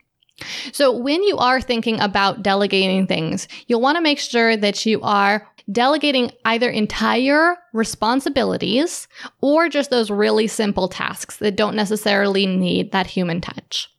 So, 0.72 0.92
when 0.98 1.24
you 1.24 1.38
are 1.38 1.62
thinking 1.62 2.00
about 2.00 2.42
delegating 2.42 3.06
things, 3.06 3.48
you'll 3.68 3.82
want 3.82 3.98
to 3.98 4.02
make 4.02 4.20
sure 4.20 4.58
that 4.58 4.86
you 4.86 5.00
are 5.02 5.48
delegating 5.71 6.32
either 6.45 6.69
entire 6.69 7.56
responsibilities 7.73 9.08
or 9.41 9.69
just 9.69 9.89
those 9.89 10.10
really 10.10 10.47
simple 10.47 10.88
tasks 10.88 11.38
that 11.38 11.56
don't 11.56 11.76
necessarily 11.76 12.45
need 12.45 12.91
that 12.91 13.08
human 13.08 13.41
touch. 13.41 13.89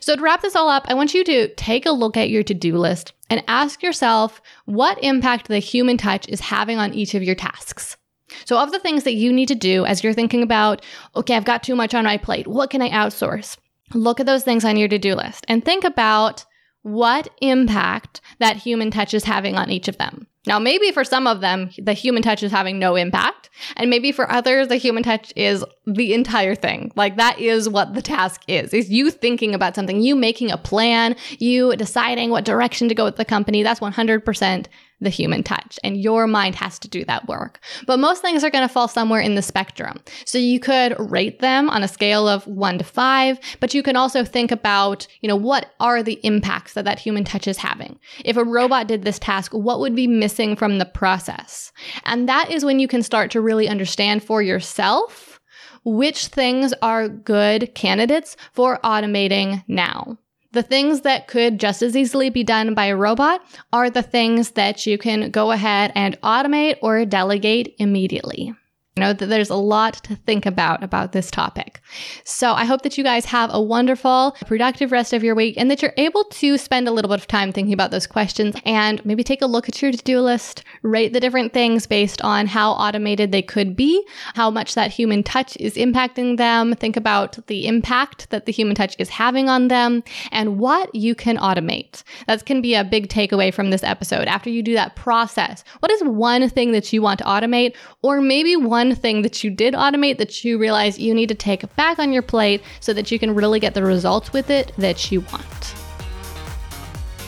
So, 0.00 0.14
to 0.14 0.22
wrap 0.22 0.42
this 0.42 0.56
all 0.56 0.68
up, 0.68 0.84
I 0.88 0.94
want 0.94 1.14
you 1.14 1.24
to 1.24 1.48
take 1.54 1.86
a 1.86 1.90
look 1.90 2.16
at 2.16 2.28
your 2.28 2.42
to 2.42 2.54
do 2.54 2.76
list 2.76 3.12
and 3.30 3.42
ask 3.48 3.82
yourself 3.82 4.42
what 4.66 5.02
impact 5.02 5.48
the 5.48 5.58
human 5.58 5.96
touch 5.96 6.28
is 6.28 6.40
having 6.40 6.78
on 6.78 6.92
each 6.92 7.14
of 7.14 7.22
your 7.22 7.34
tasks. 7.34 7.96
So, 8.44 8.58
of 8.58 8.72
the 8.72 8.78
things 8.78 9.04
that 9.04 9.14
you 9.14 9.32
need 9.32 9.48
to 9.48 9.54
do 9.54 9.86
as 9.86 10.04
you're 10.04 10.12
thinking 10.12 10.42
about, 10.42 10.84
okay, 11.16 11.34
I've 11.34 11.46
got 11.46 11.62
too 11.62 11.74
much 11.74 11.94
on 11.94 12.04
my 12.04 12.18
plate, 12.18 12.46
what 12.46 12.70
can 12.70 12.82
I 12.82 12.90
outsource? 12.90 13.56
Look 13.94 14.20
at 14.20 14.26
those 14.26 14.44
things 14.44 14.64
on 14.64 14.76
your 14.76 14.88
to 14.88 14.98
do 14.98 15.14
list 15.14 15.44
and 15.48 15.64
think 15.64 15.84
about 15.84 16.44
what 16.84 17.28
impact 17.40 18.20
that 18.38 18.58
human 18.58 18.90
touch 18.90 19.14
is 19.14 19.24
having 19.24 19.56
on 19.56 19.70
each 19.70 19.88
of 19.88 19.96
them. 19.98 20.26
Now, 20.46 20.58
maybe 20.58 20.92
for 20.92 21.04
some 21.04 21.26
of 21.26 21.40
them, 21.40 21.70
the 21.78 21.94
human 21.94 22.22
touch 22.22 22.42
is 22.42 22.52
having 22.52 22.78
no 22.78 22.96
impact. 22.96 23.48
And 23.76 23.88
maybe 23.88 24.12
for 24.12 24.30
others, 24.30 24.68
the 24.68 24.76
human 24.76 25.02
touch 25.02 25.32
is 25.36 25.64
the 25.86 26.12
entire 26.12 26.54
thing. 26.54 26.92
Like 26.96 27.16
that 27.16 27.38
is 27.38 27.68
what 27.68 27.94
the 27.94 28.02
task 28.02 28.42
is, 28.46 28.74
is 28.74 28.90
you 28.90 29.10
thinking 29.10 29.54
about 29.54 29.74
something, 29.74 30.02
you 30.02 30.14
making 30.14 30.50
a 30.50 30.58
plan, 30.58 31.16
you 31.38 31.74
deciding 31.76 32.28
what 32.28 32.44
direction 32.44 32.90
to 32.90 32.94
go 32.94 33.04
with 33.04 33.16
the 33.16 33.24
company. 33.24 33.62
That's 33.62 33.80
100% 33.80 34.66
the 35.00 35.10
human 35.10 35.42
touch. 35.42 35.78
And 35.84 36.00
your 36.00 36.26
mind 36.26 36.54
has 36.56 36.78
to 36.80 36.88
do 36.88 37.04
that 37.04 37.28
work. 37.28 37.60
But 37.86 37.98
most 37.98 38.22
things 38.22 38.44
are 38.44 38.50
going 38.50 38.66
to 38.66 38.72
fall 38.72 38.88
somewhere 38.88 39.20
in 39.20 39.34
the 39.34 39.42
spectrum. 39.42 40.00
So 40.24 40.38
you 40.38 40.60
could 40.60 40.96
rate 40.98 41.40
them 41.40 41.68
on 41.68 41.82
a 41.82 41.88
scale 41.88 42.28
of 42.28 42.46
one 42.46 42.78
to 42.78 42.84
five, 42.84 43.38
but 43.60 43.74
you 43.74 43.82
can 43.82 43.96
also 43.96 44.24
think 44.24 44.50
about, 44.50 45.06
you 45.20 45.28
know, 45.28 45.36
what 45.36 45.72
are 45.80 46.02
the 46.02 46.20
impacts 46.22 46.74
that 46.74 46.84
that 46.84 46.98
human 46.98 47.24
touch 47.24 47.46
is 47.46 47.58
having? 47.58 47.98
If 48.24 48.36
a 48.36 48.44
robot 48.44 48.88
did 48.88 49.02
this 49.02 49.18
task, 49.18 49.52
what 49.52 49.80
would 49.80 49.94
be 49.94 50.06
missing 50.06 50.56
from 50.56 50.78
the 50.78 50.86
process? 50.86 51.72
And 52.04 52.28
that 52.28 52.50
is 52.50 52.64
when 52.64 52.78
you 52.78 52.88
can 52.88 53.02
start 53.02 53.30
to 53.32 53.40
really 53.40 53.68
understand 53.68 54.22
for 54.22 54.42
yourself 54.42 55.40
which 55.84 56.28
things 56.28 56.72
are 56.80 57.08
good 57.08 57.74
candidates 57.74 58.36
for 58.52 58.78
automating 58.82 59.62
now. 59.68 60.16
The 60.54 60.62
things 60.62 61.00
that 61.00 61.26
could 61.26 61.58
just 61.58 61.82
as 61.82 61.96
easily 61.96 62.30
be 62.30 62.44
done 62.44 62.74
by 62.74 62.86
a 62.86 62.96
robot 62.96 63.44
are 63.72 63.90
the 63.90 64.02
things 64.02 64.52
that 64.52 64.86
you 64.86 64.96
can 64.96 65.32
go 65.32 65.50
ahead 65.50 65.90
and 65.96 66.20
automate 66.20 66.76
or 66.80 67.04
delegate 67.04 67.74
immediately. 67.78 68.54
You 68.96 69.00
know 69.00 69.12
that 69.12 69.26
there's 69.26 69.50
a 69.50 69.56
lot 69.56 69.94
to 70.04 70.14
think 70.14 70.46
about 70.46 70.84
about 70.84 71.10
this 71.10 71.28
topic. 71.28 71.80
So 72.22 72.52
I 72.52 72.64
hope 72.64 72.82
that 72.82 72.96
you 72.96 73.02
guys 73.02 73.24
have 73.24 73.50
a 73.52 73.60
wonderful, 73.60 74.36
productive 74.46 74.92
rest 74.92 75.12
of 75.12 75.24
your 75.24 75.34
week 75.34 75.56
and 75.58 75.68
that 75.68 75.82
you're 75.82 75.92
able 75.96 76.22
to 76.22 76.56
spend 76.56 76.86
a 76.86 76.92
little 76.92 77.08
bit 77.08 77.18
of 77.18 77.26
time 77.26 77.50
thinking 77.50 77.72
about 77.72 77.90
those 77.90 78.06
questions 78.06 78.54
and 78.64 79.04
maybe 79.04 79.24
take 79.24 79.42
a 79.42 79.46
look 79.46 79.68
at 79.68 79.82
your 79.82 79.90
to-do 79.90 80.20
list, 80.20 80.62
rate 80.82 81.12
the 81.12 81.18
different 81.18 81.52
things 81.52 81.88
based 81.88 82.22
on 82.22 82.46
how 82.46 82.70
automated 82.70 83.32
they 83.32 83.42
could 83.42 83.74
be, 83.74 84.00
how 84.34 84.48
much 84.48 84.76
that 84.76 84.92
human 84.92 85.24
touch 85.24 85.56
is 85.56 85.74
impacting 85.74 86.36
them, 86.36 86.72
think 86.74 86.96
about 86.96 87.44
the 87.48 87.66
impact 87.66 88.30
that 88.30 88.46
the 88.46 88.52
human 88.52 88.76
touch 88.76 88.94
is 89.00 89.08
having 89.08 89.48
on 89.48 89.66
them 89.66 90.04
and 90.30 90.60
what 90.60 90.94
you 90.94 91.16
can 91.16 91.36
automate. 91.38 92.04
That 92.28 92.46
can 92.46 92.62
be 92.62 92.76
a 92.76 92.84
big 92.84 93.08
takeaway 93.08 93.52
from 93.52 93.70
this 93.70 93.82
episode. 93.82 94.28
After 94.28 94.50
you 94.50 94.62
do 94.62 94.74
that 94.74 94.94
process, 94.94 95.64
what 95.80 95.90
is 95.90 96.04
one 96.04 96.48
thing 96.48 96.70
that 96.70 96.92
you 96.92 97.02
want 97.02 97.18
to 97.18 97.24
automate 97.24 97.74
or 98.00 98.20
maybe 98.20 98.54
one 98.54 98.83
one 98.84 98.94
thing 98.94 99.22
that 99.22 99.42
you 99.42 99.50
did 99.50 99.74
automate 99.74 100.18
that 100.18 100.44
you 100.44 100.58
realize 100.58 100.98
you 100.98 101.14
need 101.14 101.28
to 101.28 101.34
take 101.34 101.74
back 101.76 101.98
on 101.98 102.12
your 102.12 102.22
plate 102.22 102.62
so 102.80 102.92
that 102.92 103.10
you 103.10 103.18
can 103.18 103.34
really 103.34 103.58
get 103.58 103.74
the 103.74 103.82
results 103.82 104.32
with 104.32 104.50
it 104.50 104.72
that 104.76 105.10
you 105.10 105.20
want. 105.20 105.74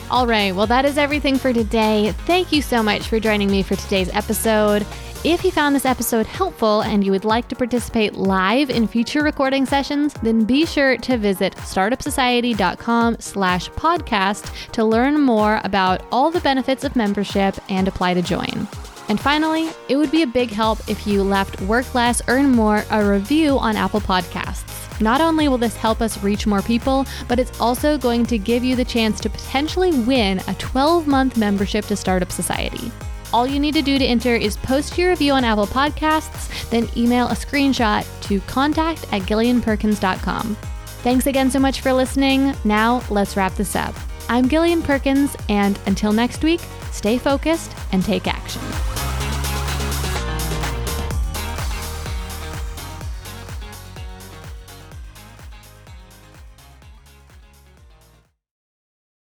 All 0.09 0.27
right, 0.27 0.55
well, 0.55 0.67
that 0.67 0.85
is 0.85 0.97
everything 0.97 1.37
for 1.37 1.51
today. 1.51 2.13
Thank 2.25 2.51
you 2.51 2.61
so 2.61 2.81
much 2.81 3.07
for 3.07 3.19
joining 3.19 3.49
me 3.51 3.61
for 3.63 3.75
today's 3.75 4.09
episode. 4.13 4.85
If 5.23 5.43
you 5.43 5.51
found 5.51 5.75
this 5.75 5.85
episode 5.85 6.27
helpful 6.27 6.81
and 6.81 7.03
you 7.03 7.11
would 7.11 7.25
like 7.25 7.49
to 7.49 7.55
participate 7.55 8.13
live 8.13 8.69
in 8.69 8.87
future 8.87 9.23
recording 9.23 9.65
sessions, 9.65 10.13
then 10.21 10.45
be 10.45 10.65
sure 10.65 10.95
to 10.95 11.17
visit 11.17 11.55
startupsociety.com 11.55 13.17
slash 13.19 13.69
podcast 13.71 14.71
to 14.71 14.85
learn 14.85 15.19
more 15.19 15.59
about 15.63 16.05
all 16.11 16.29
the 16.29 16.39
benefits 16.39 16.83
of 16.83 16.95
membership 16.95 17.55
and 17.67 17.87
apply 17.87 18.13
to 18.13 18.21
join. 18.21 18.67
And 19.09 19.19
finally, 19.19 19.69
it 19.87 19.95
would 19.95 20.11
be 20.11 20.23
a 20.23 20.27
big 20.27 20.49
help 20.49 20.79
if 20.89 21.07
you 21.07 21.23
left 21.23 21.61
Work 21.61 21.93
Less, 21.95 22.21
Earn 22.27 22.51
More 22.51 22.83
a 22.91 23.03
review 23.03 23.57
on 23.57 23.75
Apple 23.75 24.01
Podcasts. 24.01 24.77
Not 24.99 25.21
only 25.21 25.47
will 25.47 25.57
this 25.57 25.75
help 25.75 26.01
us 26.01 26.23
reach 26.23 26.47
more 26.47 26.61
people, 26.61 27.05
but 27.27 27.39
it's 27.39 27.59
also 27.59 27.97
going 27.97 28.25
to 28.25 28.37
give 28.37 28.63
you 28.63 28.75
the 28.75 28.85
chance 28.85 29.19
to 29.21 29.29
potentially 29.29 29.91
win 29.91 30.41
a 30.47 30.55
12 30.55 31.07
month 31.07 31.37
membership 31.37 31.85
to 31.85 31.95
Startup 31.95 32.31
Society. 32.31 32.91
All 33.33 33.45
you 33.45 33.59
need 33.59 33.73
to 33.73 33.81
do 33.81 33.99
to 33.99 34.05
enter 34.05 34.35
is 34.35 34.57
post 34.57 34.97
your 34.97 35.09
review 35.09 35.33
on 35.33 35.43
Apple 35.43 35.67
Podcasts, 35.67 36.69
then 36.69 36.87
email 36.95 37.27
a 37.27 37.33
screenshot 37.33 38.05
to 38.23 38.39
contact 38.41 39.03
at 39.11 39.23
gillianperkins.com. 39.23 40.55
Thanks 41.03 41.27
again 41.27 41.51
so 41.51 41.59
much 41.59 41.81
for 41.81 41.93
listening. 41.93 42.53
Now, 42.63 43.03
let's 43.09 43.37
wrap 43.37 43.53
this 43.55 43.75
up. 43.75 43.95
I'm 44.29 44.47
Gillian 44.47 44.81
Perkins, 44.81 45.35
and 45.47 45.79
until 45.85 46.11
next 46.11 46.43
week, 46.43 46.59
stay 46.91 47.17
focused 47.17 47.71
and 47.93 48.03
take 48.03 48.27
action. 48.27 48.61